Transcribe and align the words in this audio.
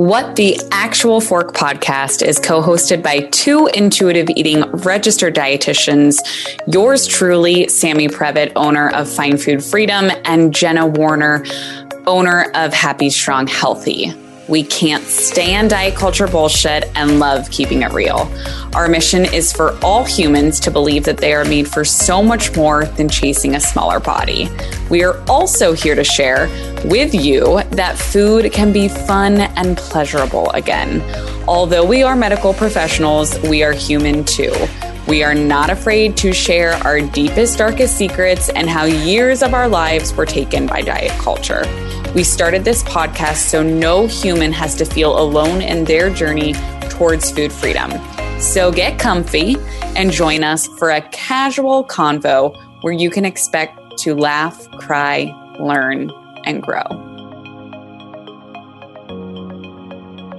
What 0.00 0.36
the 0.36 0.58
Actual 0.72 1.20
Fork 1.20 1.54
podcast 1.54 2.26
is 2.26 2.38
co 2.38 2.62
hosted 2.62 3.02
by 3.02 3.20
two 3.32 3.66
intuitive 3.74 4.30
eating 4.30 4.62
registered 4.70 5.34
dietitians, 5.34 6.16
yours 6.66 7.06
truly, 7.06 7.68
Sammy 7.68 8.08
Previte, 8.08 8.50
owner 8.56 8.88
of 8.88 9.10
Find 9.10 9.38
Food 9.38 9.62
Freedom, 9.62 10.10
and 10.24 10.54
Jenna 10.54 10.86
Werner, 10.86 11.44
owner 12.06 12.50
of 12.54 12.72
Happy 12.72 13.10
Strong 13.10 13.48
Healthy. 13.48 14.14
We 14.50 14.64
can't 14.64 15.04
stand 15.04 15.70
diet 15.70 15.94
culture 15.94 16.26
bullshit 16.26 16.90
and 16.96 17.20
love 17.20 17.48
keeping 17.52 17.82
it 17.82 17.92
real. 17.92 18.28
Our 18.74 18.88
mission 18.88 19.24
is 19.24 19.52
for 19.52 19.78
all 19.80 20.04
humans 20.04 20.58
to 20.60 20.72
believe 20.72 21.04
that 21.04 21.18
they 21.18 21.34
are 21.34 21.44
made 21.44 21.68
for 21.68 21.84
so 21.84 22.20
much 22.20 22.56
more 22.56 22.84
than 22.84 23.08
chasing 23.08 23.54
a 23.54 23.60
smaller 23.60 24.00
body. 24.00 24.48
We 24.90 25.04
are 25.04 25.22
also 25.30 25.72
here 25.72 25.94
to 25.94 26.02
share 26.02 26.48
with 26.84 27.14
you 27.14 27.62
that 27.70 27.96
food 27.96 28.52
can 28.52 28.72
be 28.72 28.88
fun 28.88 29.40
and 29.40 29.76
pleasurable 29.76 30.50
again. 30.50 31.00
Although 31.46 31.84
we 31.84 32.02
are 32.02 32.16
medical 32.16 32.52
professionals, 32.52 33.38
we 33.42 33.62
are 33.62 33.72
human 33.72 34.24
too. 34.24 34.52
We 35.10 35.24
are 35.24 35.34
not 35.34 35.70
afraid 35.70 36.16
to 36.18 36.32
share 36.32 36.74
our 36.84 37.00
deepest, 37.00 37.58
darkest 37.58 37.98
secrets 37.98 38.48
and 38.48 38.70
how 38.70 38.84
years 38.84 39.42
of 39.42 39.54
our 39.54 39.66
lives 39.66 40.14
were 40.14 40.24
taken 40.24 40.68
by 40.68 40.82
diet 40.82 41.10
culture. 41.18 41.64
We 42.14 42.22
started 42.22 42.64
this 42.64 42.84
podcast 42.84 43.48
so 43.48 43.60
no 43.60 44.06
human 44.06 44.52
has 44.52 44.76
to 44.76 44.84
feel 44.84 45.18
alone 45.18 45.62
in 45.62 45.82
their 45.82 46.10
journey 46.10 46.52
towards 46.90 47.28
food 47.32 47.50
freedom. 47.50 47.90
So 48.40 48.70
get 48.70 49.00
comfy 49.00 49.56
and 49.96 50.12
join 50.12 50.44
us 50.44 50.68
for 50.78 50.90
a 50.90 51.00
casual 51.10 51.84
convo 51.84 52.56
where 52.82 52.92
you 52.92 53.10
can 53.10 53.24
expect 53.24 53.98
to 54.02 54.14
laugh, 54.14 54.70
cry, 54.78 55.34
learn, 55.58 56.12
and 56.44 56.62
grow. 56.62 57.09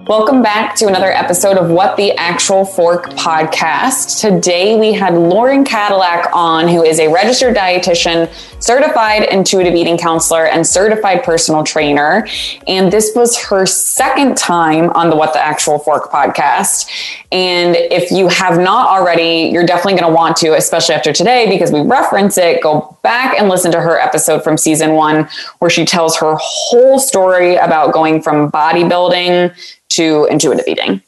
Welcome 0.07 0.41
back 0.41 0.75
to 0.77 0.87
another 0.87 1.11
episode 1.11 1.57
of 1.57 1.69
What 1.69 1.95
the 1.95 2.11
Actual 2.13 2.65
Fork 2.65 3.11
podcast. 3.11 4.19
Today 4.19 4.77
we 4.77 4.93
had 4.93 5.13
Lauren 5.13 5.63
Cadillac 5.63 6.27
on, 6.33 6.67
who 6.67 6.83
is 6.83 6.99
a 6.99 7.07
registered 7.07 7.55
dietitian, 7.55 8.27
certified 8.61 9.23
intuitive 9.31 9.75
eating 9.75 9.99
counselor, 9.99 10.47
and 10.47 10.65
certified 10.65 11.23
personal 11.23 11.63
trainer. 11.63 12.27
And 12.67 12.91
this 12.91 13.11
was 13.15 13.39
her 13.43 13.67
second 13.67 14.37
time 14.37 14.89
on 14.91 15.11
the 15.11 15.15
What 15.15 15.33
the 15.33 15.39
Actual 15.39 15.77
Fork 15.77 16.11
podcast. 16.11 16.89
And 17.31 17.75
if 17.75 18.11
you 18.11 18.27
have 18.27 18.59
not 18.59 18.89
already, 18.89 19.51
you're 19.53 19.65
definitely 19.65 19.99
going 19.99 20.11
to 20.11 20.15
want 20.15 20.35
to, 20.37 20.55
especially 20.55 20.95
after 20.95 21.13
today, 21.13 21.47
because 21.47 21.71
we 21.71 21.81
reference 21.81 22.39
it. 22.39 22.63
Go 22.63 22.97
back 23.03 23.39
and 23.39 23.49
listen 23.49 23.71
to 23.71 23.79
her 23.79 23.99
episode 23.99 24.43
from 24.43 24.57
season 24.57 24.93
one, 24.93 25.29
where 25.59 25.69
she 25.69 25.85
tells 25.85 26.17
her 26.17 26.35
whole 26.39 26.97
story 26.97 27.55
about 27.55 27.93
going 27.93 28.21
from 28.21 28.51
bodybuilding 28.51 29.55
to 29.91 30.25
intuitive 30.25 30.67
eating. 30.67 31.01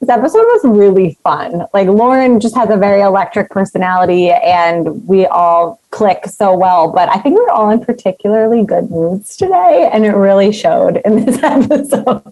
This 0.00 0.10
episode 0.10 0.44
was 0.44 0.60
really 0.64 1.18
fun. 1.24 1.66
Like 1.72 1.88
Lauren 1.88 2.38
just 2.38 2.54
has 2.54 2.68
a 2.68 2.76
very 2.76 3.00
electric 3.00 3.50
personality 3.50 4.30
and 4.30 5.06
we 5.08 5.26
all 5.26 5.80
click 5.96 6.26
so 6.26 6.54
well. 6.54 6.92
But 6.92 7.08
I 7.08 7.18
think 7.20 7.38
we're 7.38 7.48
all 7.48 7.70
in 7.70 7.80
particularly 7.80 8.64
good 8.64 8.90
moods 8.90 9.34
today. 9.34 9.88
And 9.90 10.04
it 10.04 10.10
really 10.10 10.52
showed 10.52 10.98
in 11.06 11.24
this 11.24 11.38
episode. 11.42 12.22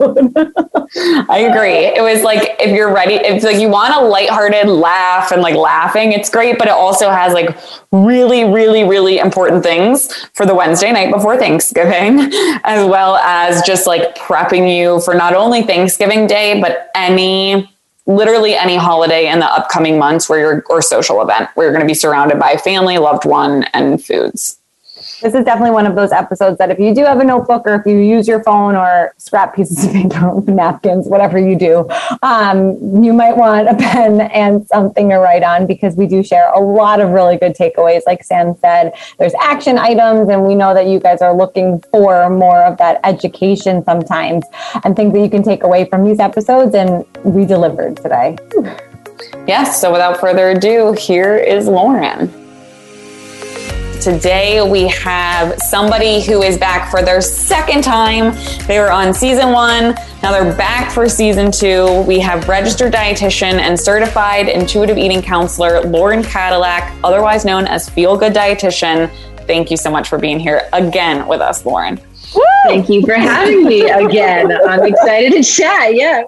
I 1.31 1.49
agree. 1.51 1.87
It 1.87 2.03
was 2.03 2.23
like 2.23 2.57
if 2.61 2.73
you're 2.73 2.93
ready, 2.93 3.15
if 3.15 3.43
like 3.43 3.57
you 3.57 3.71
want 3.71 3.95
a 3.95 4.05
lighthearted 4.05 4.69
laugh 4.69 5.33
and 5.33 5.41
like 5.41 5.55
laughing, 5.55 6.13
it's 6.13 6.29
great, 6.29 6.59
but 6.59 6.69
it 6.69 6.75
also 6.75 7.09
has 7.09 7.33
like 7.33 7.57
really, 7.91 8.45
really, 8.45 8.85
really 8.85 9.19
important 9.19 9.63
things 9.63 10.13
for 10.35 10.45
the 10.45 10.55
Wednesday 10.55 10.93
night 10.93 11.11
before 11.11 11.39
Thanksgiving, 11.39 12.31
as 12.65 12.87
well 12.87 13.17
as 13.17 13.63
just 13.63 13.87
like 13.87 14.15
prepping 14.17 14.77
you 14.77 15.01
for 15.01 15.15
not 15.15 15.35
only 15.35 15.63
Thanksgiving 15.63 16.27
Day, 16.27 16.61
but 16.61 16.91
any 16.95 17.74
literally 18.07 18.55
any 18.55 18.77
holiday 18.77 19.29
in 19.29 19.41
the 19.41 19.47
upcoming 19.47 19.99
months 19.99 20.29
where 20.29 20.39
you're 20.39 20.65
or 20.69 20.83
social 20.83 21.23
event 21.23 21.49
where 21.55 21.67
you're 21.67 21.73
going 21.73 21.87
to 21.87 21.91
be 21.91 21.95
surrounded 21.95 22.39
by 22.39 22.57
family, 22.57 22.99
loved 22.99 23.25
one, 23.25 23.65
and 23.73 24.05
foods 24.05 24.59
this 24.95 25.35
is 25.35 25.45
definitely 25.45 25.73
one 25.73 25.87
of 25.87 25.97
those 25.97 26.13
episodes 26.13 26.59
that 26.59 26.71
if 26.71 26.79
you 26.79 26.95
do 26.95 27.05
have 27.05 27.19
a 27.19 27.25
notebook 27.25 27.63
or 27.67 27.75
if 27.75 27.87
you 27.87 27.99
use 27.99 28.29
your 28.29 28.43
phone 28.45 28.77
or 28.77 29.13
scrap 29.19 29.55
pieces 29.55 29.85
of 29.85 29.93
paper, 29.93 30.41
napkins, 30.47 31.09
whatever 31.09 31.37
you 31.37 31.59
do, 31.59 31.89
um, 32.23 33.03
you 33.03 33.13
might 33.13 33.37
want 33.37 33.69
a 33.69 33.75
pen 33.75 34.21
and 34.21 34.67
something 34.69 35.09
to 35.09 35.17
write 35.17 35.43
on 35.43 35.67
because 35.67 35.97
we 35.97 36.07
do 36.07 36.23
share 36.23 36.53
a 36.53 36.61
lot 36.61 37.01
of 37.01 37.11
really 37.11 37.37
good 37.37 37.57
takeaways. 37.57 38.03
Like 38.07 38.23
Sam 38.23 38.55
said, 38.61 38.93
there's 39.19 39.35
action 39.41 39.79
items, 39.79 40.29
and 40.29 40.45
we 40.45 40.55
know 40.55 40.75
that 40.75 40.87
you 40.87 41.01
guys 41.01 41.21
are 41.21 41.35
looking 41.35 41.81
for 41.91 42.31
more 42.31 42.63
of 42.63 42.79
that 42.79 43.01
education 43.03 43.85
sometimes 43.85 44.45
and 44.85 44.95
things 44.95 45.13
that 45.13 45.21
you 45.21 45.31
can 45.31 45.43
take 45.43 45.65
away 45.65 45.87
from 45.87 46.05
these 46.05 46.21
episodes. 46.21 46.75
And 46.75 47.05
we 47.25 47.45
delivered 47.45 47.97
today. 47.97 48.37
Yes. 49.49 49.81
So 49.81 49.91
without 49.91 50.21
further 50.21 50.51
ado, 50.51 50.93
here 50.93 51.37
is 51.37 51.67
Lauren. 51.67 52.44
Today 54.05 54.61
we 54.61 54.87
have 54.89 55.59
somebody 55.59 56.23
who 56.23 56.43
is 56.43 56.59
back 56.59 56.91
for 56.91 57.01
their 57.01 57.23
second 57.23 57.83
time. 57.83 58.35
They 58.67 58.79
were 58.79 58.93
on 58.93 59.15
season 59.15 59.51
one. 59.51 59.95
Now 60.23 60.31
they're 60.31 60.55
back 60.59 60.93
for 60.93 61.09
season 61.09 61.51
two. 61.51 62.03
We 62.03 62.21
have 62.21 62.47
registered 62.47 62.93
dietitian 62.93 63.55
and 63.61 63.81
certified 63.81 64.51
intuitive 64.51 64.99
eating 64.99 65.23
counselor 65.23 65.81
Lauren 65.81 66.23
Cadillac, 66.23 66.95
otherwise 67.03 67.47
known 67.47 67.67
as 67.67 67.89
Feel 67.89 68.19
Good 68.19 68.35
Dietitian. 68.35 69.11
Thank 69.47 69.71
you 69.71 69.79
so 69.79 69.91
much 69.91 70.11
for 70.11 70.19
being 70.19 70.39
here 70.39 70.69
again 70.75 71.27
with 71.27 71.41
us, 71.41 71.65
Lauren. 71.65 71.99
Thank 72.67 72.89
you 72.89 73.03
for 73.03 73.15
having 73.15 73.65
me 73.65 73.89
again. 73.89 74.51
I'm 74.67 74.85
excited 74.85 75.33
to 75.33 75.43
chat. 75.43 75.95
Yeah. 75.95 76.25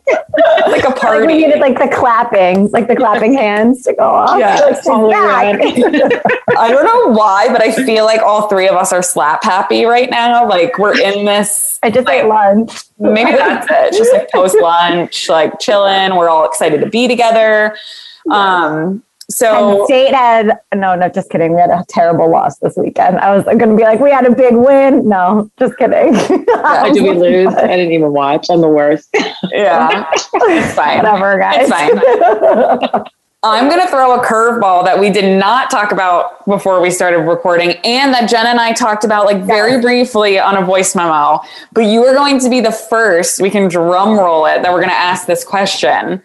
like 0.66 0.84
a 0.84 0.92
party. 0.92 1.20
Like 1.20 1.26
we 1.26 1.38
needed 1.38 1.60
like 1.60 1.78
the 1.78 1.88
clapping, 1.94 2.70
like 2.70 2.88
the 2.88 2.96
clapping 2.96 3.34
hands 3.38 3.82
to 3.84 3.94
go 3.94 4.04
off. 4.04 4.38
Yeah, 4.38 4.56
like, 4.56 4.82
totally 4.82 5.14
I 6.58 6.70
don't 6.70 6.84
know 6.84 7.12
why, 7.12 7.48
but 7.48 7.62
I 7.62 7.72
feel 7.72 8.04
like 8.04 8.20
all 8.20 8.48
three 8.48 8.68
of 8.68 8.74
us 8.74 8.92
are 8.92 9.02
slap 9.02 9.44
happy 9.44 9.84
right 9.84 10.10
now. 10.10 10.48
Like 10.48 10.78
we're 10.78 10.98
in 10.98 11.24
this. 11.24 11.78
I 11.82 11.90
just 11.90 12.06
like, 12.06 12.24
ate 12.24 12.28
lunch. 12.28 12.84
Maybe 12.98 13.32
that's 13.36 13.66
it. 13.70 13.96
Just 13.96 14.12
like 14.12 14.30
post 14.30 14.56
lunch, 14.60 15.28
like 15.28 15.58
chilling. 15.58 16.16
We're 16.16 16.28
all 16.28 16.44
excited 16.44 16.80
to 16.80 16.90
be 16.90 17.08
together. 17.08 17.76
Um, 18.30 19.02
so 19.28 19.80
and 19.80 19.86
state 19.86 20.14
had 20.14 20.58
no, 20.74 20.94
no, 20.94 21.08
just 21.08 21.30
kidding. 21.30 21.54
We 21.54 21.60
had 21.60 21.70
a 21.70 21.84
terrible 21.88 22.30
loss 22.30 22.58
this 22.58 22.76
weekend. 22.76 23.18
I 23.18 23.34
was 23.34 23.44
going 23.44 23.58
to 23.58 23.76
be 23.76 23.82
like, 23.82 23.98
we 23.98 24.10
had 24.10 24.24
a 24.24 24.34
big 24.34 24.54
win. 24.54 25.08
No, 25.08 25.50
just 25.58 25.76
kidding. 25.78 26.14
yeah, 26.48 26.90
did 26.92 27.02
we 27.02 27.10
lose? 27.14 27.52
I 27.54 27.66
didn't 27.66 27.92
even 27.92 28.12
watch. 28.12 28.46
I'm 28.50 28.60
the 28.60 28.68
worst. 28.68 29.08
yeah, 29.50 30.08
it's 30.12 30.74
fine. 30.74 30.98
Whatever, 30.98 31.38
guys. 31.38 31.68
It's 31.68 31.70
fine. 31.70 33.04
I'm 33.42 33.68
going 33.68 33.80
to 33.80 33.86
throw 33.86 34.18
a 34.18 34.24
curveball 34.24 34.84
that 34.86 34.98
we 34.98 35.10
did 35.10 35.38
not 35.38 35.70
talk 35.70 35.92
about 35.92 36.44
before 36.46 36.80
we 36.80 36.90
started 36.90 37.18
recording 37.18 37.72
and 37.84 38.12
that 38.12 38.28
Jen 38.28 38.46
and 38.46 38.58
I 38.58 38.72
talked 38.72 39.04
about 39.04 39.26
like 39.26 39.44
very 39.44 39.80
briefly 39.80 40.38
on 40.38 40.56
a 40.56 40.64
voice 40.64 40.96
memo. 40.96 41.40
But 41.72 41.82
you 41.82 42.02
are 42.04 42.14
going 42.14 42.40
to 42.40 42.50
be 42.50 42.60
the 42.60 42.72
first, 42.72 43.40
we 43.40 43.50
can 43.50 43.68
drum 43.68 44.18
roll 44.18 44.46
it, 44.46 44.62
that 44.62 44.72
we're 44.72 44.80
going 44.80 44.88
to 44.88 44.96
ask 44.96 45.26
this 45.26 45.44
question. 45.44 46.22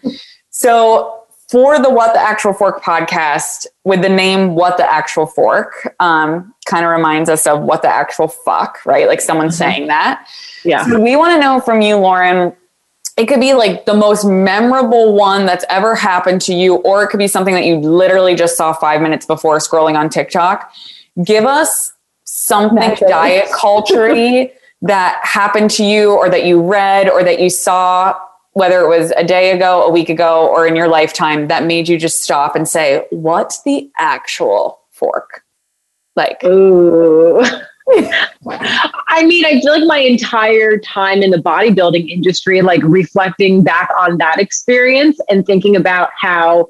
So 0.50 1.21
for 1.52 1.78
the 1.78 1.90
What 1.90 2.14
the 2.14 2.20
Actual 2.20 2.54
Fork 2.54 2.82
podcast 2.82 3.66
with 3.84 4.00
the 4.00 4.08
name 4.08 4.54
What 4.54 4.78
the 4.78 4.90
Actual 4.90 5.26
Fork, 5.26 5.94
um, 6.00 6.54
kind 6.64 6.82
of 6.86 6.90
reminds 6.90 7.28
us 7.28 7.46
of 7.46 7.60
what 7.60 7.82
the 7.82 7.88
actual 7.88 8.26
fuck, 8.26 8.78
right? 8.86 9.06
Like 9.06 9.20
someone 9.20 9.48
mm-hmm. 9.48 9.52
saying 9.52 9.86
that. 9.88 10.26
Yeah. 10.64 10.86
So 10.86 10.98
we 10.98 11.14
want 11.14 11.34
to 11.34 11.40
know 11.40 11.60
from 11.60 11.82
you, 11.82 11.96
Lauren. 11.96 12.56
It 13.18 13.26
could 13.26 13.40
be 13.40 13.52
like 13.52 13.84
the 13.84 13.92
most 13.92 14.24
memorable 14.24 15.12
one 15.14 15.44
that's 15.44 15.66
ever 15.68 15.94
happened 15.94 16.40
to 16.42 16.54
you, 16.54 16.76
or 16.76 17.02
it 17.02 17.08
could 17.08 17.18
be 17.18 17.28
something 17.28 17.52
that 17.52 17.66
you 17.66 17.76
literally 17.76 18.34
just 18.34 18.56
saw 18.56 18.72
five 18.72 19.02
minutes 19.02 19.26
before 19.26 19.58
scrolling 19.58 19.98
on 19.98 20.08
TikTok. 20.08 20.72
Give 21.22 21.44
us 21.44 21.92
something 22.24 22.78
Naturally. 22.78 23.12
diet 23.12 23.50
culture 23.52 24.48
that 24.82 25.20
happened 25.22 25.70
to 25.72 25.84
you, 25.84 26.12
or 26.12 26.30
that 26.30 26.46
you 26.46 26.62
read, 26.62 27.10
or 27.10 27.22
that 27.22 27.38
you 27.40 27.50
saw 27.50 28.16
whether 28.52 28.80
it 28.80 28.88
was 28.88 29.12
a 29.16 29.24
day 29.24 29.50
ago, 29.50 29.82
a 29.82 29.90
week 29.90 30.08
ago, 30.08 30.46
or 30.48 30.66
in 30.66 30.76
your 30.76 30.88
lifetime 30.88 31.48
that 31.48 31.64
made 31.64 31.88
you 31.88 31.98
just 31.98 32.22
stop 32.22 32.54
and 32.54 32.68
say, 32.68 33.06
what's 33.10 33.62
the 33.62 33.90
actual 33.98 34.80
fork? 34.90 35.42
Like, 36.16 36.42
ooh. 36.44 37.42
I 39.08 39.24
mean, 39.24 39.44
I 39.44 39.60
feel 39.60 39.78
like 39.78 39.88
my 39.88 39.98
entire 39.98 40.78
time 40.78 41.22
in 41.22 41.30
the 41.30 41.38
bodybuilding 41.38 42.08
industry, 42.08 42.62
like 42.62 42.82
reflecting 42.84 43.62
back 43.62 43.90
on 43.98 44.18
that 44.18 44.38
experience 44.38 45.18
and 45.28 45.44
thinking 45.44 45.74
about 45.74 46.10
how 46.18 46.68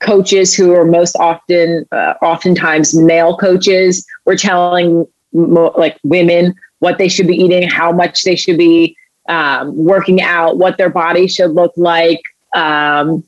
coaches 0.00 0.54
who 0.54 0.72
are 0.72 0.84
most 0.84 1.16
often, 1.16 1.86
uh, 1.92 2.14
oftentimes 2.22 2.94
male 2.94 3.36
coaches, 3.36 4.06
were 4.24 4.36
telling 4.36 5.06
mo- 5.32 5.74
like 5.76 5.98
women 6.04 6.54
what 6.78 6.98
they 6.98 7.08
should 7.08 7.26
be 7.26 7.36
eating, 7.36 7.68
how 7.68 7.92
much 7.92 8.22
they 8.22 8.36
should 8.36 8.56
be 8.56 8.96
um, 9.30 9.76
working 9.76 10.20
out, 10.20 10.58
what 10.58 10.76
their 10.76 10.90
body 10.90 11.28
should 11.28 11.52
look 11.52 11.72
like. 11.76 12.20
Um, 12.54 13.24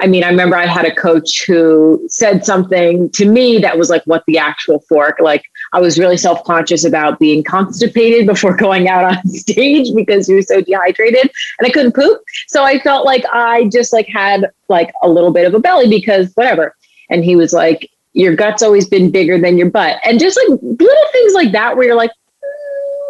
I 0.00 0.06
mean, 0.06 0.24
I 0.24 0.28
remember 0.28 0.56
I 0.56 0.66
had 0.66 0.86
a 0.86 0.94
coach 0.94 1.44
who 1.46 2.02
said 2.08 2.44
something 2.44 3.10
to 3.10 3.26
me 3.26 3.58
that 3.58 3.78
was 3.78 3.90
like, 3.90 4.02
what 4.04 4.24
the 4.26 4.38
actual 4.38 4.80
fork? 4.88 5.18
Like, 5.20 5.44
I 5.72 5.80
was 5.80 5.98
really 5.98 6.16
self 6.16 6.42
conscious 6.44 6.84
about 6.84 7.18
being 7.20 7.44
constipated 7.44 8.26
before 8.34 8.56
going 8.56 8.88
out 8.88 9.04
on 9.04 9.28
stage 9.28 9.94
because 9.94 10.28
you 10.28 10.36
were 10.36 10.42
so 10.42 10.62
dehydrated 10.62 11.30
and 11.58 11.66
I 11.66 11.70
couldn't 11.70 11.94
poop. 11.94 12.20
So 12.48 12.64
I 12.64 12.80
felt 12.80 13.04
like 13.04 13.24
I 13.32 13.68
just 13.70 13.92
like 13.92 14.08
had 14.08 14.50
like 14.68 14.92
a 15.02 15.08
little 15.08 15.30
bit 15.30 15.46
of 15.46 15.54
a 15.54 15.60
belly 15.60 15.88
because 15.88 16.32
whatever. 16.34 16.74
And 17.10 17.22
he 17.22 17.36
was 17.36 17.52
like, 17.52 17.90
your 18.14 18.34
gut's 18.34 18.62
always 18.62 18.88
been 18.88 19.10
bigger 19.10 19.38
than 19.38 19.58
your 19.58 19.70
butt. 19.70 20.00
And 20.04 20.18
just 20.18 20.38
like 20.38 20.58
little 20.62 21.08
things 21.12 21.34
like 21.34 21.52
that 21.52 21.76
where 21.76 21.86
you're 21.86 21.96
like, 21.96 22.12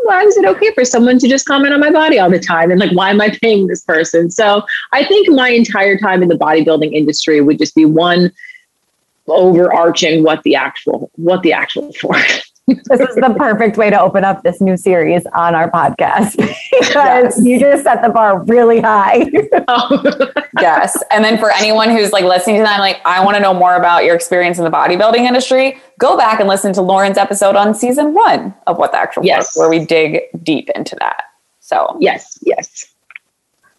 why 0.04 0.22
is 0.22 0.36
it 0.36 0.44
okay 0.44 0.72
for 0.74 0.84
someone 0.84 1.18
to 1.18 1.28
just 1.28 1.46
comment 1.46 1.72
on 1.72 1.80
my 1.80 1.90
body 1.90 2.18
all 2.18 2.30
the 2.30 2.38
time? 2.38 2.70
And 2.70 2.78
like, 2.78 2.92
why 2.92 3.10
am 3.10 3.20
I 3.20 3.30
paying 3.40 3.66
this 3.66 3.82
person? 3.82 4.30
So 4.30 4.62
I 4.92 5.04
think 5.04 5.28
my 5.30 5.48
entire 5.48 5.98
time 5.98 6.22
in 6.22 6.28
the 6.28 6.36
bodybuilding 6.36 6.92
industry 6.92 7.40
would 7.40 7.58
just 7.58 7.74
be 7.74 7.84
one 7.84 8.30
overarching 9.26 10.22
what 10.22 10.42
the 10.42 10.54
actual 10.54 11.10
what 11.16 11.42
the 11.42 11.52
actual 11.52 11.92
for. 12.00 12.14
This 12.66 13.00
is 13.00 13.14
the 13.16 13.34
perfect 13.36 13.76
way 13.76 13.90
to 13.90 14.00
open 14.00 14.24
up 14.24 14.42
this 14.42 14.60
new 14.60 14.76
series 14.76 15.26
on 15.34 15.54
our 15.54 15.70
podcast 15.70 16.36
because 16.80 17.36
yes. 17.36 17.40
you 17.44 17.60
just 17.60 17.84
set 17.84 18.02
the 18.02 18.08
bar 18.08 18.42
really 18.44 18.80
high. 18.80 19.26
yes. 20.60 20.96
And 21.10 21.22
then 21.22 21.38
for 21.38 21.50
anyone 21.52 21.90
who's 21.90 22.12
like 22.12 22.24
listening 22.24 22.56
to 22.56 22.62
that, 22.62 22.80
like, 22.80 23.00
I 23.04 23.22
want 23.22 23.36
to 23.36 23.42
know 23.42 23.52
more 23.52 23.74
about 23.76 24.04
your 24.04 24.14
experience 24.14 24.58
in 24.58 24.64
the 24.64 24.70
bodybuilding 24.70 25.18
industry, 25.18 25.78
go 25.98 26.16
back 26.16 26.40
and 26.40 26.48
listen 26.48 26.72
to 26.74 26.82
Lauren's 26.82 27.18
episode 27.18 27.54
on 27.54 27.74
season 27.74 28.14
one 28.14 28.54
of 28.66 28.78
What 28.78 28.92
the 28.92 28.98
Actual 28.98 29.24
yes. 29.26 29.56
where 29.56 29.68
we 29.68 29.84
dig 29.84 30.20
deep 30.42 30.70
into 30.74 30.96
that. 30.96 31.24
So, 31.60 31.96
yes, 32.00 32.38
yes. 32.42 32.93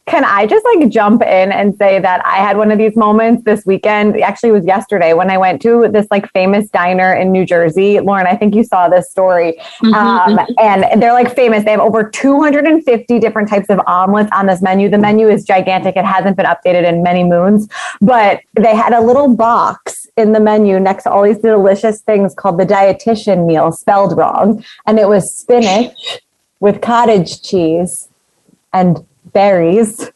Can 0.08 0.24
I 0.24 0.46
just 0.46 0.64
like 0.66 0.88
jump 0.90 1.24
in 1.24 1.52
and 1.52 1.76
say 1.78 1.98
that 2.00 2.24
I 2.24 2.38
had 2.38 2.58
one 2.58 2.72
of 2.72 2.78
these 2.78 2.96
moments 2.96 3.44
this 3.44 3.66
weekend? 3.66 4.22
Actually, 4.22 4.50
it 4.50 4.54
was 4.54 4.66
yesterday 4.66 5.14
when 5.14 5.32
I 5.32 5.40
went 5.40 5.64
to 5.64 5.88
this 5.92 6.06
like 6.12 6.32
famous 6.32 6.70
diner 6.70 7.12
in 7.14 7.32
New 7.32 7.44
Jersey. 7.44 8.00
Lauren, 8.00 8.28
I 8.28 8.36
think 8.36 8.54
you 8.54 8.64
saw 8.64 8.88
this 8.88 9.10
story. 9.10 9.54
Mm-hmm, 9.82 9.94
um, 9.96 10.38
mm-hmm. 10.38 10.54
And 10.60 11.02
they're 11.02 11.14
like 11.14 11.36
famous. 11.36 11.64
They 11.64 11.72
have 11.72 11.80
over 11.80 12.08
250 12.08 13.20
different 13.20 13.50
types 13.50 13.68
of 13.70 13.80
omelets 13.88 14.30
on 14.32 14.46
this 14.46 14.62
menu. 14.62 14.90
The 14.90 15.00
menu 15.00 15.28
is 15.28 15.44
gigantic. 15.44 15.96
It 15.96 16.06
hasn't 16.06 16.38
been 16.38 16.46
updated 16.46 16.88
in 16.88 17.02
many 17.02 17.24
moons, 17.24 17.68
but 18.00 18.42
they 18.56 18.76
had 18.76 18.94
a 18.94 19.02
little 19.02 19.36
box 19.36 20.06
in 20.18 20.34
the 20.34 20.40
menu 20.40 20.80
next 20.80 21.04
to 21.04 21.12
all 21.12 21.24
these 21.24 21.40
delicious 21.40 22.02
things 22.02 22.36
called 22.36 22.60
the 22.60 22.66
dietitian 22.66 23.48
meal, 23.48 23.72
spelled 23.72 24.16
wrong. 24.16 24.64
And 24.86 25.00
it 25.00 25.10
was 25.10 25.36
spinach 25.36 26.22
with 26.60 26.82
cottage 26.82 27.42
cheese 27.42 28.08
and 28.72 29.04
berries 29.36 30.10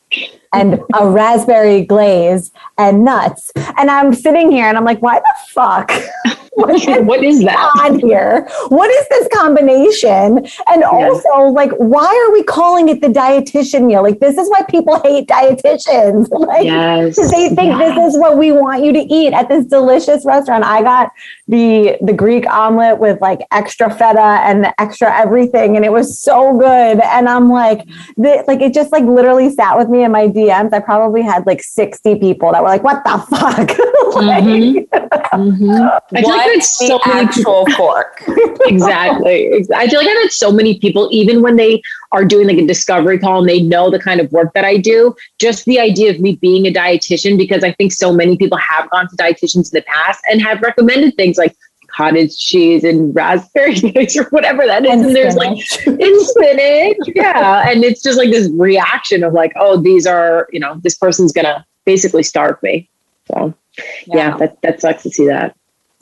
and 0.53 0.81
a 0.95 1.09
raspberry 1.09 1.83
glaze 1.83 2.51
and 2.77 3.03
nuts. 3.03 3.51
And 3.77 3.89
I'm 3.89 4.13
sitting 4.13 4.51
here 4.51 4.65
and 4.65 4.77
I'm 4.77 4.85
like, 4.85 5.01
why 5.01 5.19
the 5.19 5.51
fuck? 5.51 5.91
what, 6.59 6.75
is 6.75 7.05
what 7.05 7.23
is 7.23 7.43
that 7.43 7.71
on 7.79 7.99
here? 7.99 8.47
What 8.67 8.89
is 8.89 9.07
this 9.09 9.27
combination? 9.33 10.45
And 10.67 10.83
also, 10.83 11.43
like, 11.51 11.71
why 11.71 12.05
are 12.05 12.33
we 12.33 12.43
calling 12.43 12.89
it 12.89 13.01
the 13.01 13.07
dietitian 13.07 13.85
meal? 13.85 14.03
Like, 14.03 14.19
this 14.19 14.37
is 14.37 14.49
why 14.49 14.63
people 14.63 14.99
hate 15.01 15.27
dietitians. 15.27 16.27
Like, 16.49 16.63
yes. 16.63 17.15
they 17.31 17.49
think 17.49 17.77
this 17.77 18.13
is 18.13 18.17
what 18.17 18.37
we 18.37 18.51
want 18.51 18.83
you 18.83 18.93
to 18.93 18.99
eat 18.99 19.33
at 19.33 19.49
this 19.49 19.65
delicious 19.65 20.25
restaurant. 20.25 20.63
I 20.63 20.81
got 20.81 21.11
the 21.47 21.97
the 22.01 22.13
Greek 22.13 22.47
omelet 22.47 22.97
with 22.97 23.19
like 23.21 23.41
extra 23.51 23.91
feta 23.91 24.39
and 24.43 24.73
extra 24.79 25.15
everything, 25.15 25.75
and 25.75 25.85
it 25.85 25.91
was 25.91 26.19
so 26.19 26.57
good. 26.57 27.01
And 27.01 27.27
I'm 27.27 27.49
like, 27.49 27.85
the, 28.15 28.43
like 28.47 28.61
it 28.61 28.73
just 28.73 28.91
like 28.91 29.03
literally 29.03 29.51
sat 29.51 29.77
with 29.77 29.89
me 29.89 30.03
in 30.03 30.11
my 30.11 30.27
DMs. 30.39 30.73
I 30.73 30.79
probably 30.79 31.21
had 31.21 31.45
like 31.45 31.61
60 31.61 32.19
people 32.19 32.51
that 32.51 32.61
were 32.61 32.69
like, 32.69 32.83
"What 32.83 33.03
the 33.03 33.17
fuck?" 33.29 33.77
like, 34.15 34.43
mm-hmm. 34.43 34.79
Mm-hmm. 35.39 36.15
I 36.15 36.21
feel 36.21 36.29
like 36.29 36.51
that's 36.53 36.77
so 36.77 36.99
many 37.05 37.21
actual 37.21 37.65
fork. 37.77 38.23
exactly. 38.65 39.65
I 39.75 39.87
feel 39.87 39.99
like 39.99 40.07
I've 40.07 40.21
had 40.23 40.31
so 40.31 40.51
many 40.51 40.79
people, 40.79 41.09
even 41.11 41.41
when 41.41 41.55
they 41.55 41.81
are 42.11 42.25
doing 42.25 42.47
like 42.47 42.57
a 42.57 42.65
discovery 42.65 43.19
call 43.19 43.39
and 43.39 43.49
they 43.49 43.61
know 43.61 43.89
the 43.89 43.99
kind 43.99 44.19
of 44.19 44.31
work 44.31 44.53
that 44.53 44.65
I 44.65 44.77
do, 44.77 45.15
just 45.39 45.65
the 45.65 45.79
idea 45.79 46.11
of 46.11 46.19
me 46.19 46.35
being 46.35 46.65
a 46.65 46.73
dietitian, 46.73 47.37
because 47.37 47.63
I 47.63 47.73
think 47.73 47.91
so 47.91 48.11
many 48.11 48.37
people 48.37 48.57
have 48.57 48.89
gone 48.89 49.07
to 49.09 49.15
dietitians 49.15 49.71
in 49.71 49.79
the 49.79 49.83
past 49.83 50.21
and 50.29 50.41
have 50.41 50.61
recommended 50.61 51.15
things 51.15 51.37
like 51.37 51.55
cottage 51.99 52.37
cheese 52.37 52.85
and 52.85 53.13
raspberry 53.13 53.75
mix 53.95 54.15
or 54.15 54.23
whatever 54.29 54.65
that 54.65 54.85
is. 54.85 54.91
And, 54.91 55.05
and 55.07 55.15
there's 55.15 55.35
like 55.35 55.57
in 55.85 56.25
spinach. 56.25 56.97
Yeah. 57.13 57.69
And 57.69 57.83
it's 57.83 58.01
just 58.01 58.17
like 58.17 58.29
this 58.29 58.49
reaction 58.53 59.21
of 59.21 59.33
like, 59.33 59.51
oh, 59.57 59.75
these 59.75 60.07
are, 60.07 60.47
you 60.53 60.61
know, 60.61 60.79
this 60.81 60.95
person's 60.95 61.33
gonna 61.33 61.65
basically 61.85 62.23
starve 62.23 62.61
me. 62.63 62.89
So 63.27 63.53
yeah, 64.07 64.15
yeah 64.15 64.37
that, 64.37 64.61
that 64.61 64.79
sucks 64.79 65.03
to 65.03 65.09
see 65.09 65.27
that. 65.27 65.57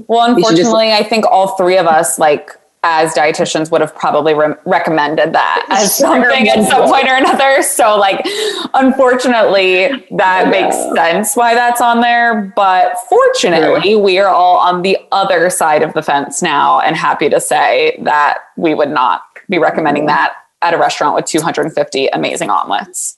Well, 0.06 0.36
unfortunately, 0.36 0.90
just, 0.90 1.02
I 1.02 1.10
think 1.10 1.26
all 1.26 1.58
three 1.58 1.78
of 1.78 1.88
us, 1.88 2.20
like 2.20 2.52
as 2.90 3.14
dietitians, 3.14 3.70
would 3.70 3.82
have 3.82 3.94
probably 3.96 4.34
re- 4.34 4.56
recommended 4.66 5.34
that 5.34 5.66
as 5.70 5.96
something 5.96 6.48
at 6.48 6.68
some 6.68 6.90
point 6.90 7.08
or 7.08 7.16
another. 7.16 7.62
So, 7.62 7.98
like, 7.98 8.26
unfortunately, 8.74 9.90
that 10.18 10.50
makes 10.50 10.76
sense 10.96 11.36
why 11.36 11.54
that's 11.54 11.82
on 11.82 12.00
there. 12.00 12.54
But 12.56 12.96
fortunately, 13.10 13.96
we 13.96 14.18
are 14.20 14.30
all 14.30 14.58
on 14.58 14.84
the 14.84 14.98
other 15.12 15.50
side 15.50 15.84
of 15.84 15.94
the 15.94 16.02
fence 16.02 16.42
now, 16.42 16.80
and 16.80 16.96
happy 16.96 17.30
to 17.30 17.42
say 17.42 18.00
that 18.04 18.40
we 18.56 18.74
would 18.74 18.90
not 18.90 19.22
be 19.50 19.60
recommending 19.60 20.04
mm-hmm. 20.04 20.16
that 20.16 20.34
at 20.62 20.74
a 20.74 20.78
restaurant 20.78 21.16
with 21.16 21.26
250 21.26 22.08
amazing 22.08 22.50
omelets. 22.50 23.18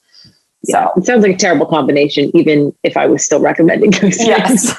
Yeah, 0.63 0.85
so 0.85 0.93
it 0.97 1.05
sounds 1.05 1.23
like 1.23 1.35
a 1.35 1.37
terrible 1.37 1.67
combination, 1.67 2.35
even 2.35 2.75
if 2.83 2.97
I 2.97 3.05
was 3.05 3.23
still 3.23 3.39
recommending 3.39 3.91
those. 3.91 4.17
Yes. 4.19 4.75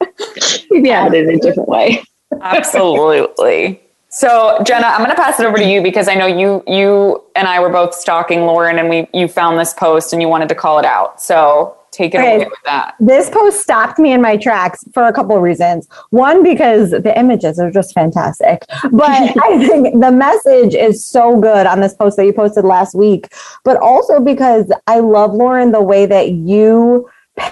Maybe 0.70 0.90
add 0.90 1.14
it 1.14 1.28
in 1.28 1.36
a 1.36 1.38
different 1.38 1.68
way. 1.68 2.02
Absolutely. 2.40 3.80
So 4.10 4.60
Jenna, 4.66 4.88
I'm 4.88 4.98
going 4.98 5.10
to 5.10 5.16
pass 5.16 5.38
it 5.38 5.46
over 5.46 5.56
to 5.56 5.64
you 5.64 5.82
because 5.82 6.08
I 6.08 6.14
know 6.14 6.26
you 6.26 6.64
you 6.66 7.22
and 7.36 7.46
I 7.46 7.60
were 7.60 7.70
both 7.70 7.94
stalking 7.94 8.40
Lauren, 8.40 8.78
and 8.78 8.88
we 8.88 9.08
you 9.14 9.28
found 9.28 9.58
this 9.58 9.72
post 9.72 10.12
and 10.12 10.20
you 10.20 10.28
wanted 10.28 10.48
to 10.48 10.54
call 10.54 10.80
it 10.80 10.84
out. 10.84 11.22
So 11.22 11.76
take 11.92 12.14
it 12.14 12.18
okay. 12.18 12.36
away 12.36 12.44
with 12.46 12.58
that. 12.64 12.96
This 12.98 13.30
post 13.30 13.60
stopped 13.60 14.00
me 14.00 14.12
in 14.12 14.20
my 14.20 14.36
tracks 14.36 14.84
for 14.92 15.06
a 15.06 15.12
couple 15.12 15.36
of 15.36 15.42
reasons. 15.42 15.88
One, 16.10 16.42
because 16.42 16.90
the 16.90 17.16
images 17.16 17.60
are 17.60 17.70
just 17.70 17.94
fantastic, 17.94 18.64
but 18.90 19.10
I 19.42 19.66
think 19.66 20.00
the 20.00 20.10
message 20.10 20.74
is 20.74 21.04
so 21.04 21.40
good 21.40 21.66
on 21.66 21.80
this 21.80 21.94
post 21.94 22.16
that 22.16 22.26
you 22.26 22.32
posted 22.32 22.64
last 22.64 22.96
week. 22.96 23.32
But 23.62 23.76
also 23.76 24.18
because 24.18 24.72
I 24.88 24.98
love 24.98 25.34
Lauren 25.34 25.70
the 25.70 25.82
way 25.82 26.04
that 26.06 26.32
you 26.32 27.08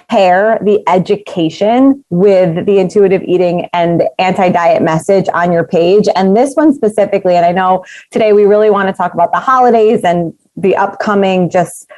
pair 0.08 0.58
the 0.62 0.82
education 0.88 2.05
with 2.11 2.67
the 2.67 2.79
intuitive 2.79 3.23
eating 3.23 3.69
and 3.73 4.05
anti 4.19 4.50
diet 4.50 4.82
message 4.82 5.26
on 5.35 5.52
your 5.52 5.64
page. 5.64 6.06
And 6.14 6.37
this 6.37 6.55
one 6.55 6.75
specifically, 6.75 7.37
and 7.37 7.44
I 7.44 7.52
know 7.52 7.85
today 8.11 8.32
we 8.32 8.44
really 8.44 8.70
want 8.70 8.88
to 8.88 8.93
talk 8.93 9.14
about 9.14 9.32
the 9.32 9.40
holidays 9.40 10.02
and 10.05 10.35
the 10.56 10.76
upcoming 10.76 11.50
just 11.50 11.88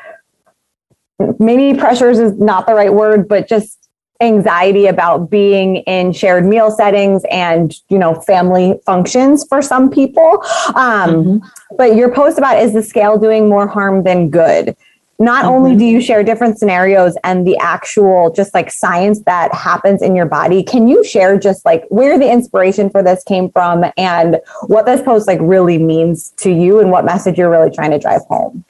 maybe 1.38 1.78
pressures 1.78 2.18
is 2.18 2.38
not 2.38 2.66
the 2.66 2.74
right 2.74 2.92
word, 2.92 3.28
but 3.28 3.48
just 3.48 3.80
anxiety 4.20 4.86
about 4.86 5.30
being 5.30 5.76
in 5.76 6.12
shared 6.12 6.44
meal 6.44 6.70
settings 6.70 7.22
and 7.30 7.74
you 7.88 7.98
know 7.98 8.14
family 8.20 8.78
functions 8.84 9.46
for 9.48 9.62
some 9.62 9.88
people 9.88 10.42
um, 10.74 11.10
mm-hmm. 11.10 11.46
but 11.78 11.96
your 11.96 12.12
post 12.12 12.36
about 12.36 12.58
is 12.58 12.74
the 12.74 12.82
scale 12.82 13.16
doing 13.16 13.48
more 13.48 13.66
harm 13.66 14.02
than 14.02 14.28
good 14.28 14.76
not 15.20 15.44
mm-hmm. 15.44 15.52
only 15.52 15.76
do 15.76 15.84
you 15.84 16.00
share 16.00 16.24
different 16.24 16.58
scenarios 16.58 17.16
and 17.22 17.46
the 17.46 17.56
actual 17.58 18.32
just 18.32 18.52
like 18.54 18.70
science 18.72 19.20
that 19.20 19.54
happens 19.54 20.02
in 20.02 20.16
your 20.16 20.26
body 20.26 20.64
can 20.64 20.88
you 20.88 21.04
share 21.04 21.38
just 21.38 21.64
like 21.64 21.84
where 21.90 22.18
the 22.18 22.28
inspiration 22.28 22.90
for 22.90 23.02
this 23.02 23.22
came 23.24 23.50
from 23.50 23.84
and 23.96 24.40
what 24.66 24.86
this 24.86 25.00
post 25.02 25.28
like 25.28 25.38
really 25.42 25.78
means 25.78 26.30
to 26.38 26.50
you 26.50 26.80
and 26.80 26.90
what 26.90 27.04
message 27.04 27.38
you're 27.38 27.50
really 27.50 27.70
trying 27.70 27.90
to 27.90 27.98
drive 27.98 28.22
home 28.22 28.64